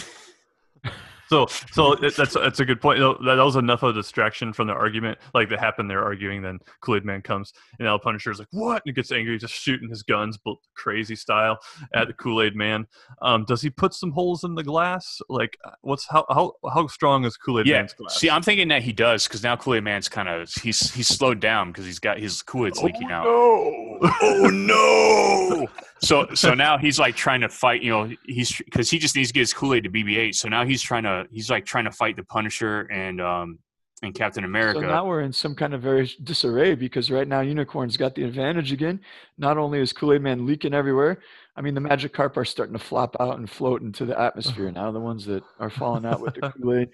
[1.29, 2.97] So, so that's that's a good point.
[2.99, 5.17] You know, That, that was enough of a distraction from the argument.
[5.33, 6.41] Like that happened, they're arguing.
[6.41, 9.53] Then Kool Aid Man comes, and now Punisher's like, "What?" And he gets angry, just
[9.53, 11.57] shooting his guns, but crazy style
[11.93, 12.85] at the Kool Aid Man.
[13.21, 15.19] Um, does he put some holes in the glass?
[15.29, 17.77] Like, what's how how how strong is Kool Aid yeah.
[17.79, 18.17] Man's glass?
[18.17, 21.07] See, I'm thinking that he does because now Kool Aid Man's kind of he's he's
[21.07, 23.25] slowed down because he's got his Kool Aid's leaking out.
[23.25, 23.86] no!
[24.01, 25.67] Oh no
[25.99, 29.29] so so now he's like trying to fight you know he's because he just needs
[29.29, 31.91] to get his kool-aid to BB-8 so now he's trying to he's like trying to
[31.91, 33.59] fight the punisher and um
[34.03, 37.41] and captain america So now we're in some kind of very disarray because right now
[37.41, 38.99] Unicron's got the advantage again.
[39.39, 41.19] Not only is Kool Aid Man leaking everywhere,
[41.55, 44.91] I mean the Magikarp are starting to flop out and float into the atmosphere now.
[44.91, 46.89] The ones that are falling out with the Kool Aid,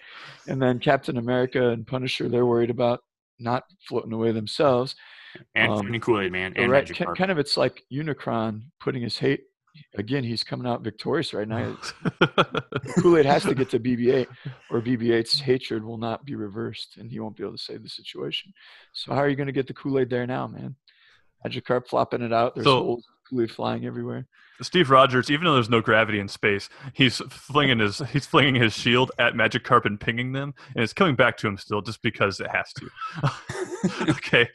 [0.47, 3.01] and then Captain America and Punisher they're worried about
[3.37, 4.95] not floating away themselves.
[5.55, 9.17] And um, finding kool-aid man and right, ki- kind of it's like Unicron putting his
[9.17, 9.43] hate.
[9.95, 11.75] Again, he's coming out victorious right now.
[12.99, 14.27] Kool Aid has to get to BB-8,
[14.69, 17.89] or BB-8's hatred will not be reversed, and he won't be able to save the
[17.89, 18.53] situation.
[18.93, 20.75] So how are you going to get the Kool Aid there now, man?
[21.43, 22.53] Magikarp flopping it out.
[22.53, 23.05] There's So- holes.
[23.29, 24.27] Kool-Aid flying everywhere.
[24.61, 28.73] Steve Rogers, even though there's no gravity in space, he's flinging his he's flinging his
[28.73, 32.39] shield at Magikarp and pinging them, and it's coming back to him still just because
[32.39, 34.09] it has to.
[34.11, 34.49] okay.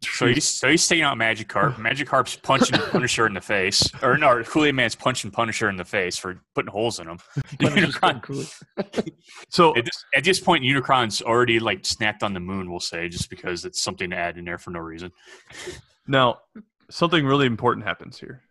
[0.00, 1.78] So he's so he's taking out Magikarp.
[1.78, 5.76] Magic Carp's punching Punisher in the face, or no, Kool Aid Man's punching Punisher in
[5.76, 7.18] the face for putting holes in him.
[7.58, 9.12] Unicron,
[9.50, 12.70] So at, this, at this point, Unicron's already like snacked on the moon.
[12.70, 15.12] We'll say just because it's something to add in there for no reason.
[16.06, 16.38] now
[16.92, 18.42] something really important happens here,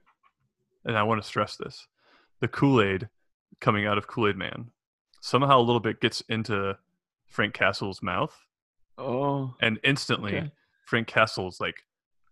[0.85, 1.87] and I want to stress this:
[2.39, 3.09] the Kool Aid
[3.59, 4.71] coming out of Kool Aid Man
[5.21, 6.77] somehow a little bit gets into
[7.27, 8.35] Frank Castle's mouth,
[8.97, 10.51] Oh, and instantly okay.
[10.85, 11.85] Frank Castle's like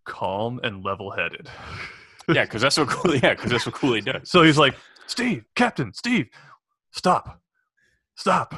[0.05, 1.49] calm and level headed.
[2.31, 4.29] Yeah, because that's what Kool Yeah, because that's what Kool Aid does.
[4.29, 4.75] So he's like,
[5.07, 6.29] Steve, Captain, Steve,
[6.91, 7.41] stop,
[8.13, 8.53] stop.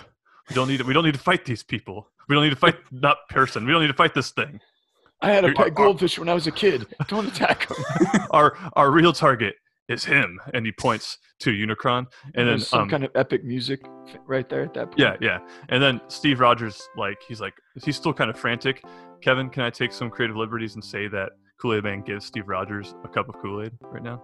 [0.49, 2.09] We don't need to, we don't need to fight these people.
[2.27, 3.65] We don't need to fight that person.
[3.65, 4.59] We don't need to fight this thing.
[5.21, 6.87] I had a pet goldfish when I was a kid.
[7.07, 7.77] Don't attack him.
[8.31, 9.55] Our our real target
[9.89, 12.05] is him, and he points to Unicron.
[12.35, 13.81] And then some um, kind of epic music
[14.25, 14.99] right there at that point.
[14.99, 15.39] yeah, yeah.
[15.69, 17.53] And then Steve Rogers, like, he's like,
[17.83, 18.83] he's still kind of frantic.
[19.21, 21.31] Kevin, can I take some creative liberties and say that
[21.61, 24.23] Kool Aid Man gives Steve Rogers a cup of Kool Aid right now?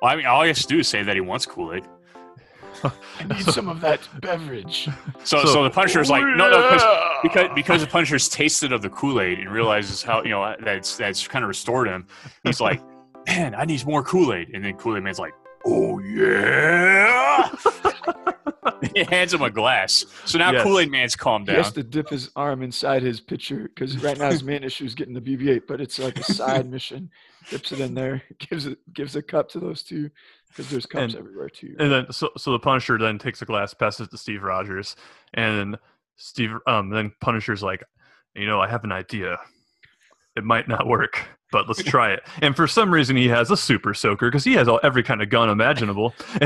[0.00, 1.84] Well, I mean, all he has to do is say that he wants Kool Aid.
[2.84, 4.88] I need some of that beverage.
[5.24, 6.82] So, So- so, the Punisher's like, no, no, because
[7.22, 10.96] because because the Punisher's tasted of the Kool Aid and realizes how you know that's
[10.96, 12.06] that's kind of restored him.
[12.42, 12.80] He's like,
[13.26, 15.32] man, I need more Kool Aid, and then Kool Aid Man's like,
[15.64, 17.50] oh yeah.
[18.94, 20.04] he hands him a glass.
[20.24, 20.62] So now Yes.
[20.64, 21.54] Kool Aid Man's calmed down.
[21.54, 21.64] He down.
[21.64, 24.94] has to dip his arm inside his pitcher because right now his main issue is
[24.94, 27.10] getting the BB-8, but it's like a side mission.
[27.50, 30.10] Dips it in there, gives it gives a cup to those two
[30.52, 31.74] because there's cups And- everywhere too.
[31.78, 34.96] And then so so the Punisher then takes a glass, passes it to Steve Rogers,
[35.34, 35.78] and
[36.16, 37.82] Steve um then Punisher's like,
[38.34, 39.38] you know, I have an idea.
[40.34, 42.20] It might not work, but let's try it.
[42.42, 45.20] And for some reason, he has a super soaker because he has all, every kind
[45.20, 46.14] of gun imaginable.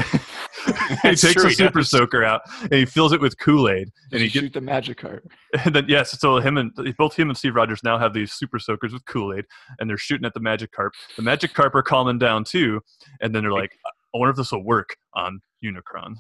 [1.03, 1.91] he takes true, a super does.
[1.91, 5.21] soaker out and he fills it with Kool Aid, and he gets shoot the Magikarp.
[5.65, 8.59] and then yes, so him and both him and Steve Rogers now have these super
[8.59, 9.45] soakers with Kool Aid,
[9.79, 10.91] and they're shooting at the Magikarp.
[11.17, 12.81] The Magikarp are calming down too,
[13.21, 13.79] and then they're like,
[14.17, 16.17] "I wonder if this will work on Unicron."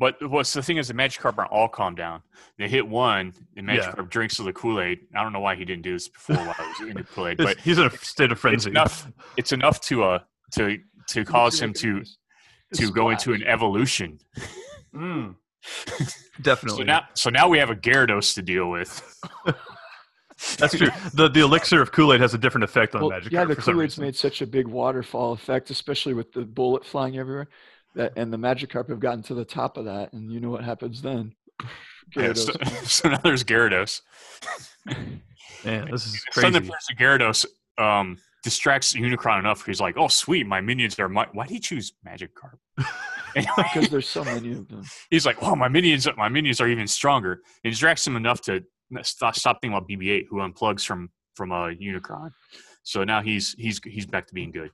[0.00, 2.22] But what's the thing is the Magikarp aren't all calmed down.
[2.56, 3.90] They hit one, and Yeah.
[3.92, 5.00] Magikarp drinks of the Kool Aid.
[5.16, 7.26] I don't know why he didn't do this before while he was in the Kool
[7.28, 8.70] Aid, but he's in a state of frenzy.
[8.70, 9.10] enough.
[9.36, 10.18] it's enough to uh
[10.52, 12.04] to to cause him to
[12.74, 14.18] to go into an evolution.
[14.94, 15.34] Mm.
[16.40, 19.20] Definitely, So now so now we have a Gyarados to deal with.
[20.56, 20.88] that's true.
[21.14, 23.56] the The elixir of Kool Aid has a different effect on Well, Magic yeah, the
[23.56, 27.48] Kool Aid's made such a big waterfall effect, especially with the bullet flying everywhere.
[27.94, 30.64] That and the Magikarp have gotten to the top of that, and you know what
[30.64, 31.34] happens then.
[32.16, 32.86] Yeah, so, Gyarados.
[32.88, 34.00] so now there's Gyarados.
[35.64, 36.56] Man, this is Something crazy.
[36.68, 37.46] appears to Gyarados
[37.76, 39.66] um, distracts Unicron enough.
[39.66, 42.56] He's like, "Oh, sweet, my minions are my." Why did he choose Magikarp?
[43.34, 44.84] because there's so many of them.
[45.10, 48.64] he's like, "Oh, my minions, my minions are even stronger." It distracts him enough to
[49.02, 52.30] stop, stop thinking about BB-8, who unplugs from from a Unicron.
[52.82, 54.70] So now he's he's he's back to being good.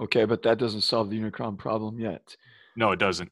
[0.00, 2.36] Okay, but that doesn't solve the Unicron problem yet.
[2.76, 3.30] No, it doesn't.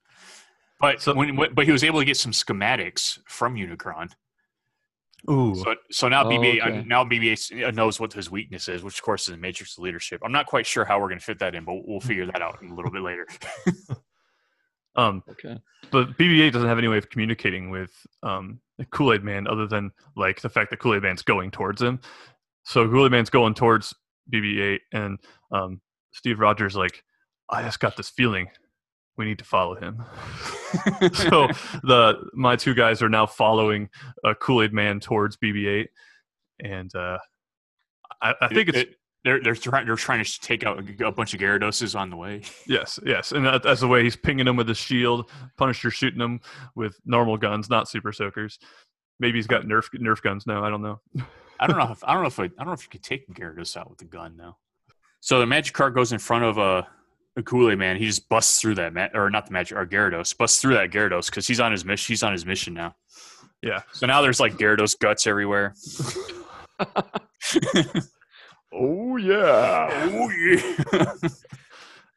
[0.81, 4.11] But So- when, when but he was able to get some schematics from Unicron.
[5.29, 6.85] Ooh, So so now Oh, BB-8 okay.
[6.87, 9.83] now BB-8 uh, knows what his weakness is, which of course is a Matrix of
[9.83, 10.21] Leadership.
[10.25, 12.41] I'm not quite sure how we're going to fit that in, but we'll figure that
[12.41, 13.27] out a little bit later.
[14.99, 15.57] um, Okay.
[15.91, 17.91] but BB-8 doesn't have any way of communicating with
[18.23, 22.01] um, Kool-Aid Man other than like the fact that Kool-Aid Man's going towards him.
[22.65, 23.95] So Kool-Aid Man's going towards
[24.33, 25.19] BB-8, and
[25.53, 25.81] um,
[26.13, 27.03] Steve Rogers like,
[27.49, 28.49] I just got this feeling
[29.17, 30.05] we need to follow him.
[31.15, 31.49] so
[31.83, 33.89] the my two guys are now following
[34.25, 35.87] uh, Kool-Aid Man towards BB-8,
[36.65, 37.19] and uh,
[38.21, 38.98] I, I think it's It-
[39.29, 42.43] they're they're trying they're trying to take out a bunch of Gyarados on the way.
[42.67, 45.31] Yes, yes, and that, that's the way he's pinging them with his shield.
[45.57, 46.41] Punisher shooting them
[46.75, 48.59] with normal guns, not super soakers.
[49.21, 50.65] Maybe he's got nerf nerf guns now.
[50.65, 51.01] I don't know.
[51.61, 53.03] I don't know if I don't know if I, I don't know if you could
[53.03, 54.57] take Gyarados out with a gun now.
[55.21, 56.83] So the Magikarp goes in front of uh,
[57.37, 57.97] a, a Kool Aid man.
[57.97, 60.91] He just busts through that ma- or not the magic or Gyarados busts through that
[60.91, 62.13] Gyarados because he's on his mission.
[62.13, 62.97] He's on his mission now.
[63.63, 63.83] Yeah.
[63.93, 65.75] So now there's like Gyarados guts everywhere.
[68.73, 69.89] Oh yeah.
[70.13, 71.13] oh yeah.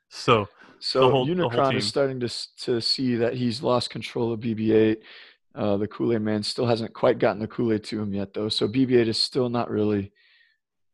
[0.10, 0.48] So
[0.80, 2.30] So whole- Unicron is starting to
[2.66, 4.98] to see that he's lost control of BB-8.
[5.56, 8.34] Uh, the Kool Aid Man still hasn't quite gotten the Kool Aid to him yet,
[8.34, 8.50] though.
[8.50, 10.12] So BB-8 is still not really,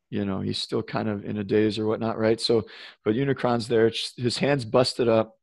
[0.10, 2.40] you know, he's still kind of in a daze or whatnot, right?
[2.42, 2.66] So,
[3.04, 3.92] but Unicron's there.
[4.18, 5.37] His hands busted up.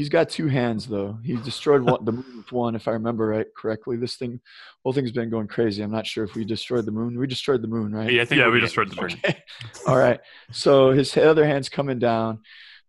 [0.00, 1.18] He's got two hands though.
[1.22, 3.98] He destroyed one, the moon with one, if I remember right correctly.
[3.98, 4.40] This thing,
[4.82, 5.82] whole thing's been going crazy.
[5.82, 7.18] I'm not sure if we destroyed the moon.
[7.18, 8.10] We destroyed the moon, right?
[8.10, 8.60] Yeah, I think Yeah, we did.
[8.62, 9.12] destroyed the moon.
[9.12, 9.42] Okay.
[9.86, 10.18] All right.
[10.52, 12.40] So his other hand's coming down.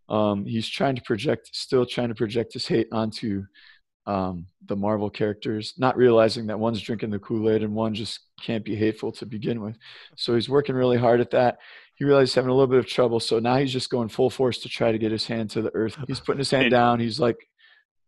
[0.07, 3.43] Um, he's trying to project, still trying to project his hate onto
[4.05, 8.22] um, the Marvel characters, not realizing that one's drinking the Kool Aid and one just
[8.41, 9.78] can't be hateful to begin with.
[10.16, 11.57] So he's working really hard at that.
[12.02, 13.20] He realized he's having a little bit of trouble.
[13.20, 15.70] So now he's just going full force to try to get his hand to the
[15.76, 15.95] earth.
[16.08, 16.99] He's putting his hand And- down.
[16.99, 17.38] He's like,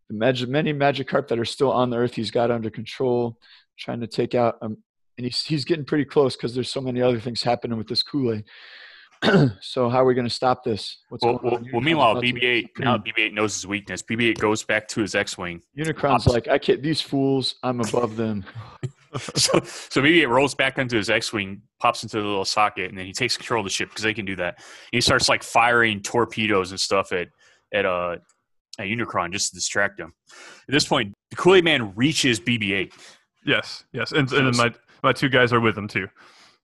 [0.09, 3.37] the magic, many Magikarp that are still on the earth, he's got under control,
[3.77, 4.57] trying to take out.
[4.63, 4.77] Um,
[5.19, 8.01] and he's he's getting pretty close because there's so many other things happening with this
[8.01, 8.45] Kool Aid.
[9.61, 10.97] so how are we going to stop this?
[11.09, 14.01] What's Well, well, well, meanwhile, BB-8 now BB-8 knows his weakness.
[14.01, 15.61] BB-8 goes back to his X-wing.
[15.77, 16.81] Unicron's like, I can't.
[16.81, 18.43] These fools, I'm above them.
[19.36, 23.05] so, so BB-8 rolls back into his X-wing, pops into the little socket, and then
[23.05, 24.55] he takes control of the ship because they can do that.
[24.57, 27.28] And he starts like firing torpedoes and stuff at
[27.74, 28.18] at uh
[28.80, 30.14] at Unicron just to distract him.
[30.68, 32.91] At this point, the Kool-Aid Man reaches BB-8.
[33.45, 36.07] Yes, yes, and and then my my two guys are with him too.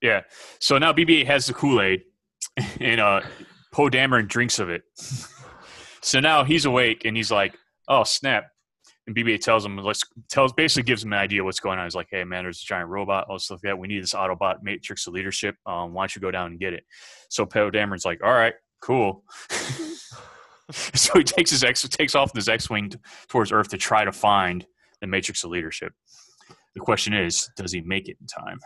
[0.02, 0.22] Yeah.
[0.60, 2.02] So now BB-8 has the Kool-Aid,
[2.80, 3.20] and uh,
[3.72, 4.82] Poe Dameron drinks of it.
[6.00, 7.56] so now he's awake, and he's like,
[7.88, 8.44] "Oh snap!"
[9.10, 11.96] And BB-8 tells him, "Let's tells basically gives him an idea what's going on." He's
[11.96, 13.26] like, "Hey man, there's a giant robot.
[13.28, 13.76] All stuff like that.
[13.76, 15.56] We need this Autobot matrix of leadership.
[15.66, 16.84] Um, why don't you go down and get it?"
[17.28, 19.24] So Poe Dameron's like, "All right, cool."
[20.70, 22.92] so he takes his X takes off his X-wing
[23.28, 24.64] towards Earth to try to find
[25.00, 25.92] the matrix of leadership.
[26.74, 28.60] The question is, does he make it in time?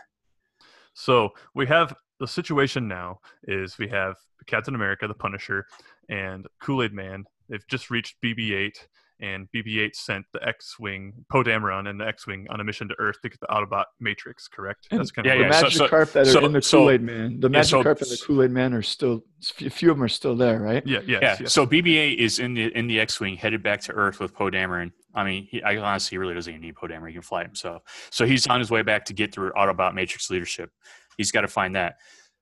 [0.93, 3.17] So we have the situation now
[3.47, 4.15] is we have
[4.45, 5.65] Captain America, the Punisher,
[6.07, 7.23] and Kool Aid Man.
[7.49, 8.75] They've just reached BB-8,
[9.19, 13.21] and BB-8 sent the X-wing Poe Dameron and the X-wing on a mission to Earth
[13.21, 14.47] to get the Autobot Matrix.
[14.47, 14.87] Correct?
[14.91, 16.61] And That's kind Yeah, of the what- yeah, so- Magikarp that are so- in the
[16.61, 19.23] so- Kool Aid Man, the yeah, so- and the Kool Aid Man are still.
[19.61, 20.85] A few of them are still there, right?
[20.87, 21.37] yeah, yes, yeah.
[21.41, 21.53] yes.
[21.53, 24.91] So BB-8 is in the in the X-wing, headed back to Earth with Poe Dameron.
[25.13, 27.41] I mean, he, I honestly he really doesn't even need Poe Dameron; he can fly
[27.41, 27.83] it himself.
[28.11, 30.71] So he's on his way back to get through Autobot Matrix leadership.
[31.17, 31.95] He's got to find that.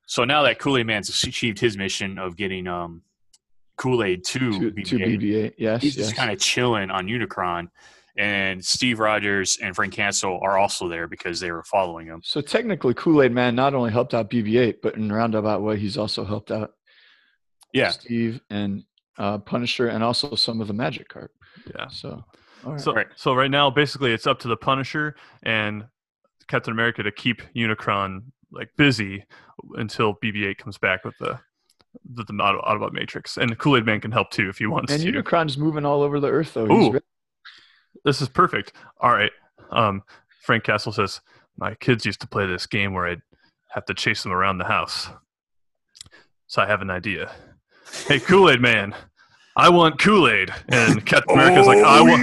[0.08, 3.02] So now that Kool Aid Man's achieved his mission of getting um,
[3.78, 6.08] Kool Aid to, To, BB-8, to BB-8, yes, he's yes.
[6.08, 7.68] just kind of chilling on Unicron,
[8.18, 12.22] and Steve Rogers and Frank Castle are also there because they were following him.
[12.24, 15.78] So technically, Kool Aid Man not only helped out BB-8, but in a roundabout way,
[15.80, 16.72] he's also helped out
[17.74, 18.84] Yeah, Steve and
[19.18, 21.30] uh, Punisher, and also some of the Magikarp.
[21.76, 21.88] yeah.
[21.88, 22.24] So,
[22.66, 22.82] all right.
[22.82, 23.08] So, Right.
[23.16, 25.86] so right now, basically, it's up to the Punisher and
[26.48, 28.22] Captain America to keep Unicron
[28.52, 29.24] like busy
[29.76, 31.40] until BB-8 comes back with the
[32.14, 34.66] the, the Auto, Autobot Matrix, and the Kool Aid Man can help too if he
[34.66, 35.12] wants and to.
[35.12, 36.72] Unicron's moving all over the Earth, though.
[36.72, 36.92] Ooh.
[36.92, 37.00] re-
[38.06, 38.74] This is perfect.
[39.00, 39.32] All right.
[39.72, 40.04] Um,
[40.42, 41.22] Frank Castle says
[41.58, 43.22] my kids used to play this game where I'd
[43.70, 45.08] have to chase them around the house.
[46.48, 47.32] So I have an idea.
[48.08, 48.94] Hey, Kool Aid Man,
[49.56, 52.22] I want Kool Aid, and Captain America's like, I want.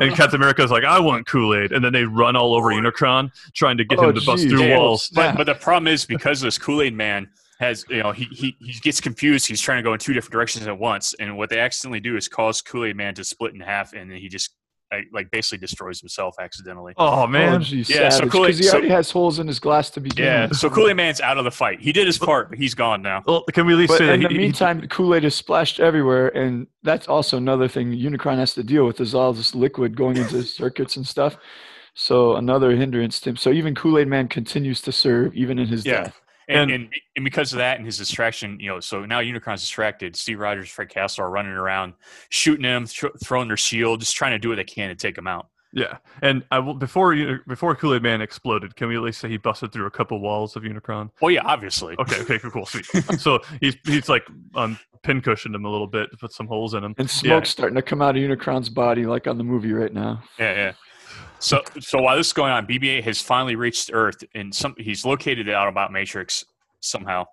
[0.00, 3.30] And Captain America's like, I want Kool Aid, and then they run all over Unicron,
[3.54, 4.76] trying to get Oh, him to bust through Yeah.
[4.78, 5.08] walls.
[5.14, 7.28] But but the problem is because this Kool Aid Man
[7.58, 9.46] has you know he, he he gets confused.
[9.48, 12.16] He's trying to go in two different directions at once, and what they accidentally do
[12.16, 14.54] is cause Kool Aid Man to split in half, and then he just
[14.92, 16.92] like, like basically destroys himself accidentally.
[16.96, 19.48] Oh Oh, man, geez, Yeah, so savage, Kool-Aid- 'cause he so- already has holes in
[19.48, 20.58] his glass to begin Yeah, with.
[20.58, 21.80] so Kool Aid Man's out of the fight.
[21.80, 23.20] He did his part, but he's gone now.
[23.26, 25.24] well, can we at least But say that in the he, he- meantime, Kool Aid
[25.24, 29.32] is splashed everywhere, and that's also another thing Unicron has to deal with is all
[29.32, 31.36] this liquid going into circuits and stuff.
[31.94, 33.36] So another hindrance to him.
[33.36, 36.04] So even Kool Aid Man continues to serve even in his Yeah.
[36.04, 36.20] death.
[36.48, 39.60] And, And- and and because of that and his distraction, you know, so now Unicron's
[39.62, 40.14] distracted.
[40.16, 41.94] Steve Rogers, Fred Castle are running around,
[42.30, 45.16] shooting him, th- throwing their shield, just trying to do what they can to take
[45.18, 45.48] him out.
[45.72, 45.96] yeah.
[46.22, 48.76] And I will before you before Kool Aid Man exploded.
[48.76, 51.10] Can we at least say he busted through a couple walls of Unicron?
[51.20, 51.96] Oh yeah, obviously.
[51.98, 52.86] Okay, okay, cool, cool, sweet.
[53.18, 54.24] so he's he's like
[54.54, 56.94] um, pincushioned him a little bit to put some holes in him.
[56.98, 60.22] And smoke's starting to come out of Unicron's body like on the movie right now.
[60.38, 60.72] Yeah, yeah.
[61.38, 65.04] So, so while this is going on, BB-8 has finally reached Earth, and some he's
[65.04, 66.44] located the Autobot Matrix
[66.80, 67.24] somehow,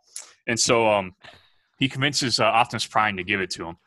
[0.47, 1.13] and so um,
[1.79, 3.77] he convinces uh, Optimus Prime to give it to him.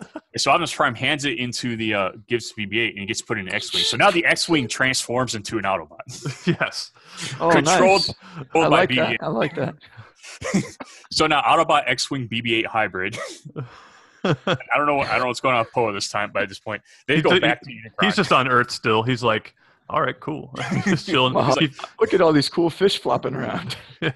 [0.00, 3.38] And so Optimus Prime hands it into the uh, gives BB-8, and he gets put
[3.38, 3.82] in an X-wing.
[3.82, 6.92] So now the X-wing transforms into an Autobot, yes.
[7.40, 8.14] Oh, controlled nice.
[8.36, 8.96] I pulled by like BB-8.
[8.96, 9.16] that.
[9.22, 9.74] I like that.
[11.10, 13.18] So now Autobot X-wing BB-8 hybrid.
[14.24, 14.36] I
[14.76, 14.94] don't know.
[14.96, 16.32] What, I don't know what's going on with Poe this time.
[16.32, 18.04] By this point, they He- go he- back to Unicron.
[18.04, 19.02] He's just on Earth still.
[19.02, 19.54] He's like,
[19.90, 20.52] all right, cool.
[20.74, 21.34] He's just chilling.
[21.34, 21.54] Wow.
[21.58, 23.76] He- Look at all these cool fish flopping around.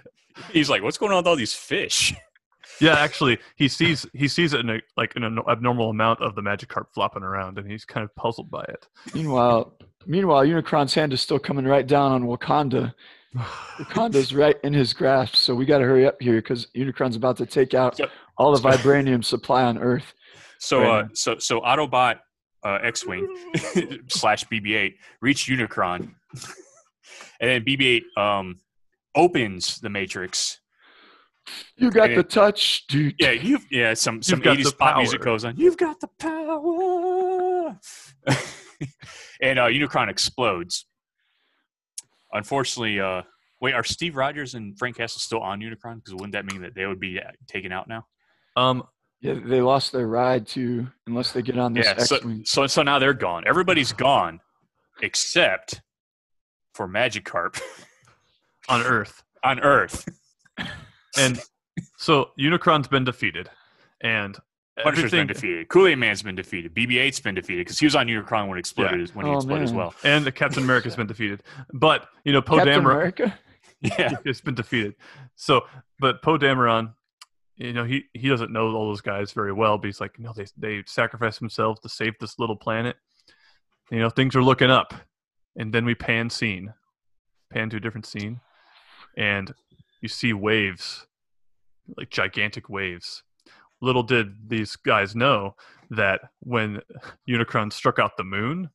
[0.52, 2.14] He's like, "What's going on with all these fish?"
[2.80, 6.34] yeah, actually, he sees he sees it in a like in an abnormal amount of
[6.34, 8.88] the Magikarp flopping around, and he's kind of puzzled by it.
[9.14, 9.74] Meanwhile,
[10.06, 12.94] meanwhile, Unicron's hand is still coming right down on Wakanda.
[13.76, 17.36] Wakanda's right in his grasp, so we got to hurry up here because Unicron's about
[17.36, 18.10] to take out Yep.
[18.42, 20.12] All the vibranium supply on Earth.
[20.58, 22.16] So, Right uh, so, so Autobot
[22.64, 23.26] uh, X-wing
[24.08, 26.10] slash BB-8 reach Unicron,
[27.40, 28.60] and then BB-8 um,
[29.14, 30.58] opens the Matrix.
[31.76, 33.14] You got And the it- touch, dude.
[33.18, 35.56] Yeah, you yeah some some got the eighties pop music goes on.
[35.56, 37.76] You've got the power,
[39.42, 40.86] and uh, Unicron explodes.
[42.32, 43.22] Unfortunately, uh,
[43.60, 45.96] wait, are Steve Rogers and Frank Castle still on Unicron?
[45.96, 48.06] Because wouldn't that mean that they would be uh, taken out now?
[48.56, 48.82] Um,
[49.20, 52.82] Yeah, they lost their ride too, unless they get on this yeah, so, so so
[52.82, 53.44] now they're gone.
[53.46, 54.40] Everybody's gone
[55.00, 55.80] except
[56.74, 57.60] for Magikarp
[58.68, 60.08] on Earth, on Earth.
[61.18, 61.40] and
[61.96, 63.48] so Unicron's been defeated,
[64.00, 64.36] and
[64.82, 65.68] Punisher's everything, been defeated.
[65.68, 66.74] Kool Aid Man's been defeated.
[66.74, 69.00] BB-8's been defeated because he was on Unicron when it exploded.
[69.08, 69.14] yeah.
[69.14, 69.94] When he Oh, exploded as well.
[70.04, 71.42] and the Captain America's been defeated.
[71.72, 73.38] But you know, Poe Captain Dameron America.
[73.98, 74.94] Yeah, it's been defeated.
[75.34, 75.62] So,
[75.98, 76.94] but Poe Dameron,
[77.62, 80.32] you know, he he doesn't know all those guys very well, but he's like, no,
[80.34, 82.96] they they sacrificed themselves to save this little planet.
[83.90, 84.94] You know, things are looking up,
[85.56, 86.74] and then we pan scene,
[87.52, 88.40] pan to a different scene,
[89.16, 89.54] and
[90.00, 91.06] you see waves,
[91.96, 93.22] like gigantic waves.
[93.80, 95.54] Little did these guys know
[95.90, 96.80] that when
[97.28, 98.70] Unicron struck out the moon,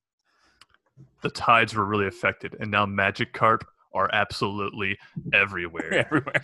[1.23, 3.63] the tides were really affected, and now Magikarp
[3.93, 4.97] are absolutely
[5.33, 5.93] everywhere.
[6.05, 6.41] everywhere.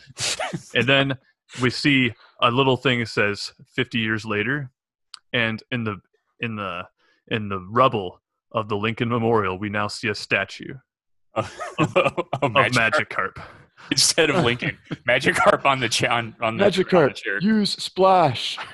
[0.73, 1.17] And then
[1.61, 4.71] we see a little thing that says 50 years later,
[5.31, 5.97] and in the
[6.39, 6.83] in the
[7.29, 8.21] in the rubble
[8.51, 10.73] of the Lincoln Memorial, we now see a statue
[11.33, 12.91] of, of Magikarp.
[13.09, 13.43] Magikarp.
[13.91, 14.77] instead of Lincoln.
[15.07, 17.15] Magikarp on the cha- on, on the, on the Magikarp.
[17.15, 17.39] chair.
[17.41, 18.57] Use splash.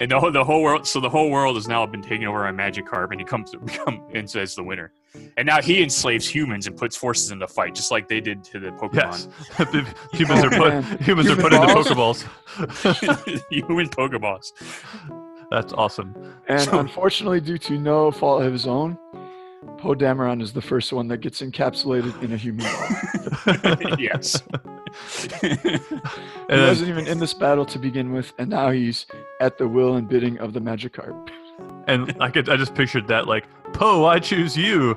[0.00, 2.40] And the whole, the whole world, so the whole world has now been taken over
[2.40, 4.92] by Magikarp and he comes to become and says the winner.
[5.36, 8.44] And now he enslaves humans and puts forces into the fight, just like they did
[8.44, 9.28] to the Pokemon.
[9.58, 10.82] Yes, humans are put man.
[11.00, 12.24] humans are Human put into balls?
[12.54, 13.42] Pokeballs.
[13.50, 14.52] Human Pokeballs.
[15.50, 16.14] That's awesome.
[16.48, 18.96] And So- unfortunately, due to no fault of his own,
[19.78, 23.98] Poe Dameron is the first one that gets encapsulated in a human ball.
[23.98, 24.40] yes.
[25.40, 25.80] He And
[26.48, 29.06] then- wasn't even in this battle to begin with, and now he's
[29.40, 31.28] at the will and bidding of the Magikarp.
[31.86, 34.94] And I could I just pictured that like Poe, I choose you.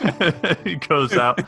[0.64, 1.40] he goes out.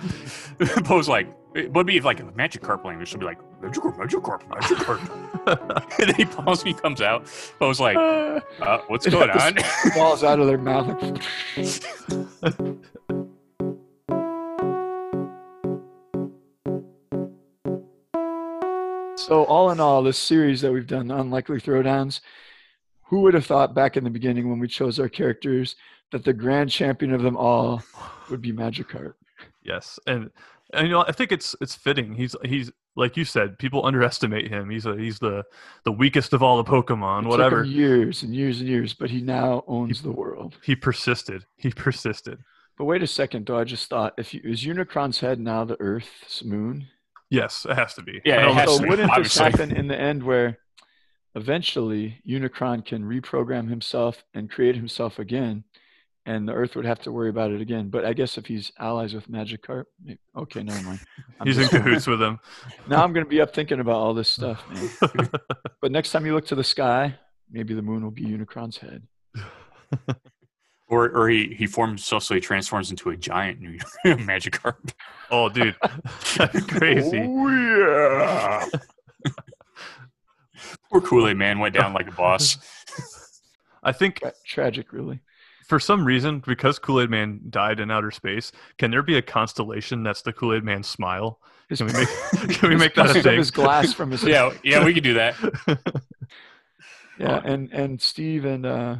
[0.84, 4.42] Poe's like, it would be if like a Magikarp language would be like magic Magikarp,
[4.44, 5.90] Magikarp, Magikarp.
[5.98, 7.26] and then he Poe's he comes out.
[7.58, 9.56] Poe's like, uh, what's going on?
[9.94, 10.98] balls out of their mouth.
[19.28, 22.20] So all in all, this series that we've done, Unlikely Throwdowns,
[23.08, 25.76] who would have thought back in the beginning when we chose our characters
[26.12, 27.82] that the grand champion of them all
[28.30, 29.14] would be Magikarp?
[29.62, 30.30] Yes, and
[30.72, 32.14] and you know I think it's it's fitting.
[32.14, 34.70] He's he's like you said, people underestimate him.
[34.70, 35.44] He's a he's the
[35.84, 37.20] the weakest of all the Pokemon.
[37.20, 37.62] It took whatever.
[37.62, 40.56] him years and years and years, but he now owns the world.
[40.62, 41.44] He persisted.
[41.56, 42.40] He persisted.
[42.76, 43.58] But wait a second, though.
[43.58, 46.86] I just thought, if you, is Unicron's head now the Earth's moon?
[47.28, 48.20] Yes, it has to be.
[48.24, 49.44] Yeah, it has so to wouldn't this obviously.
[49.44, 50.58] happen in the end where
[51.34, 55.64] eventually Unicron can reprogram himself and create himself again,
[56.28, 57.88] and the Earth would have to worry about it again?
[57.88, 61.00] But I guess if he's allies with Magikarp, may- okay, never mind.
[61.40, 62.38] I'm He's in cahoots with him.
[62.88, 65.30] Now I'm going to be up thinking about all this stuff, man.
[65.80, 67.14] But next time you look to the sky,
[67.50, 69.02] maybe the moon will be Unicron's head.
[70.90, 74.92] Or, or he, he forms himself so he transforms into a giant new Magikarp.
[75.30, 75.76] Oh, dude,
[76.36, 77.22] that's crazy.
[77.24, 78.66] Oh, yeah.
[80.90, 82.58] Poor Kool Aid Man went down like a boss.
[83.82, 85.20] I think Tra- Tragic, really.
[85.68, 89.22] For some reason, because Kool Aid Man died in outer space, can there be a
[89.22, 91.40] constellation that's the Kool Aid Man smile?
[91.68, 92.08] Can we make
[92.58, 93.38] can we make that a piece thing?
[93.38, 95.36] His glass from his yeah, yeah, we could do that.
[97.18, 98.96] Yeah, and and Steve and uh,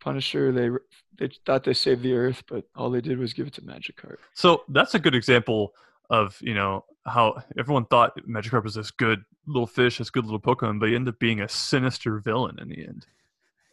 [0.00, 0.70] Punisher, they
[1.18, 4.16] they thought they saved the Earth, but all they did was give it to Magikarp.
[4.34, 5.74] So that's a good example
[6.08, 10.40] of you know how everyone thought Magikarp was this good little fish, this good little
[10.40, 13.06] Pokemon, but he ended up being a sinister villain in the end.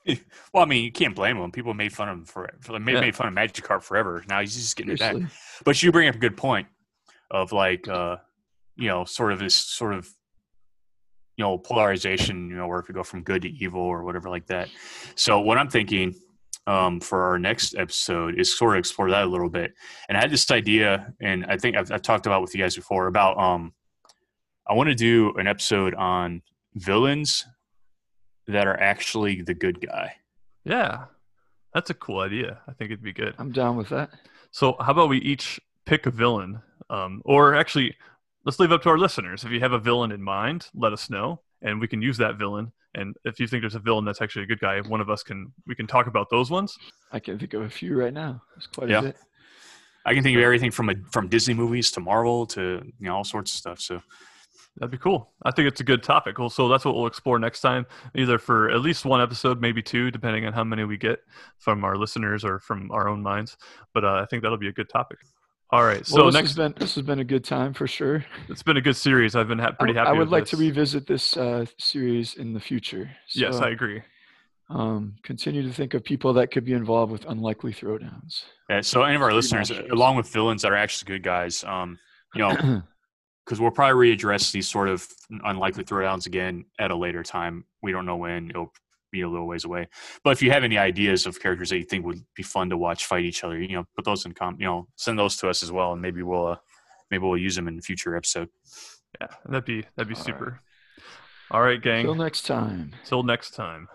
[0.54, 1.52] Well, I mean, you can't blame him.
[1.52, 3.02] People made fun of him for, for made, Yeah.
[3.02, 4.24] made fun of Magikarp forever.
[4.30, 5.16] Now he's just getting it back.
[5.66, 6.68] But you bring up a good point
[7.32, 8.18] of like, uh,
[8.76, 10.08] you know, sort of this sort of,
[11.38, 12.50] you know, polarization.
[12.50, 14.70] You know, where if we go from good to evil or whatever like that.
[15.16, 16.14] So what I'm thinking
[16.68, 19.74] um, for our next episode is sort of explore that a little bit.
[20.08, 22.76] And I had this idea, and I think I've, I've talked about with you guys
[22.76, 23.74] before about um,
[24.68, 26.42] I want to do an episode on
[26.76, 27.46] villains
[28.48, 30.16] that are actually the good guy.
[30.66, 31.06] Yeah,
[31.74, 32.60] that's a cool idea.
[32.68, 33.36] I think it'd be good.
[33.38, 34.10] I'm down with that.
[34.52, 37.96] So how about we each pick a villain, um, or actually,
[38.46, 39.44] let's leave it up to our listeners.
[39.44, 42.38] If you have a villain in mind, let us know, and we can use that
[42.38, 42.72] villain.
[42.96, 45.24] And if you think there's a villain that's actually a good guy, one of us
[45.24, 46.78] can we can talk about those ones.
[47.12, 48.42] I can think of a few right now.
[48.56, 49.00] It's quite Yeah.
[49.00, 49.18] a bit.
[50.06, 52.62] I can think of everything from a, from Disney movies to Marvel to
[53.00, 53.80] you know all sorts of stuff.
[53.80, 54.02] So
[54.78, 55.32] That'd be cool.
[55.44, 56.40] I think it's a good topic.
[56.40, 59.84] Well, so that's what we'll explore next time, either for at least one episode, maybe
[59.84, 61.20] two, depending on how many we get
[61.60, 63.56] from our listeners or from our own minds.
[63.94, 65.20] But uh, I think that'll be a good topic.
[65.70, 66.06] All right.
[66.06, 68.26] So well, this next, has been this has been a good time for sure.
[68.50, 69.36] it's been a good series.
[69.36, 70.10] I've been ha- pretty I, happy.
[70.10, 73.12] I would with like to revisit this uh, series in the future.
[73.34, 74.02] Yes, I agree.
[74.70, 78.44] um, continue to think of people that could be involved with unlikely throwdowns.
[78.70, 81.98] yeah, so any of our listeners, along with villains that are actually good guys, um,
[82.36, 82.84] you know,
[83.46, 85.08] because we'll probably readdress these sort of
[85.44, 87.66] unlikely throwdowns again at a later time.
[87.82, 88.74] We don't know when; it'll
[89.12, 89.88] be a little ways away.
[90.24, 92.78] But if you have any ideas of characters that you think would be fun to
[92.78, 94.58] watch fight each other, you know, put those in com.
[94.60, 96.58] You know, send those to us as well, and maybe we'll uh,
[97.12, 98.50] maybe we'll use them in a future episode.
[99.22, 100.26] Yeah, that'd be that'd be All right.
[100.26, 100.60] super.
[101.52, 102.04] All right, gang.
[102.06, 102.94] Till next time.
[103.06, 103.88] Till next time.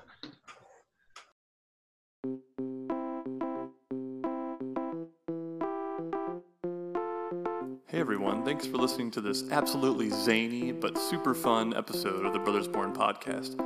[7.99, 12.39] Hey everyone, thanks for listening to this absolutely zany but super fun episode of the
[12.39, 13.57] Brothers Born podcast.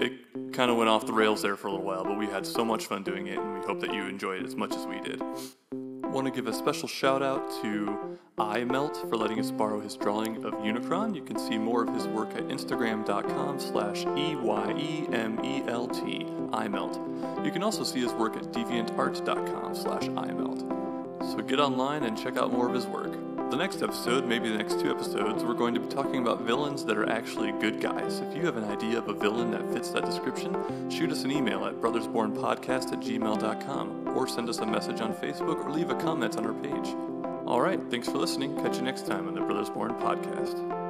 [0.00, 2.46] It kind of went off the rails there for a little while, but we had
[2.46, 4.86] so much fun doing it, and we hope that you enjoyed it as much as
[4.86, 5.20] we did.
[5.72, 10.42] Want to give a special shout out to EyeMelt for letting us borrow his drawing
[10.42, 11.14] of Unicron.
[11.14, 17.44] You can see more of his work at instagram.com slash E-Y-E-M-E-L-T, EyeMelt.
[17.44, 20.60] You can also see his work at deviantart.com slash EyeMelt.
[21.30, 23.25] So get online and check out more of his work.
[23.50, 26.84] The next episode, maybe the next two episodes, we're going to be talking about villains
[26.84, 28.18] that are actually good guys.
[28.18, 31.30] If you have an idea of a villain that fits that description, shoot us an
[31.30, 35.94] email at brothersbornpodcast at gmail.com or send us a message on Facebook or leave a
[35.94, 36.94] comment on our page.
[37.46, 38.56] All right, thanks for listening.
[38.56, 40.85] Catch you next time on the Brothers Born podcast.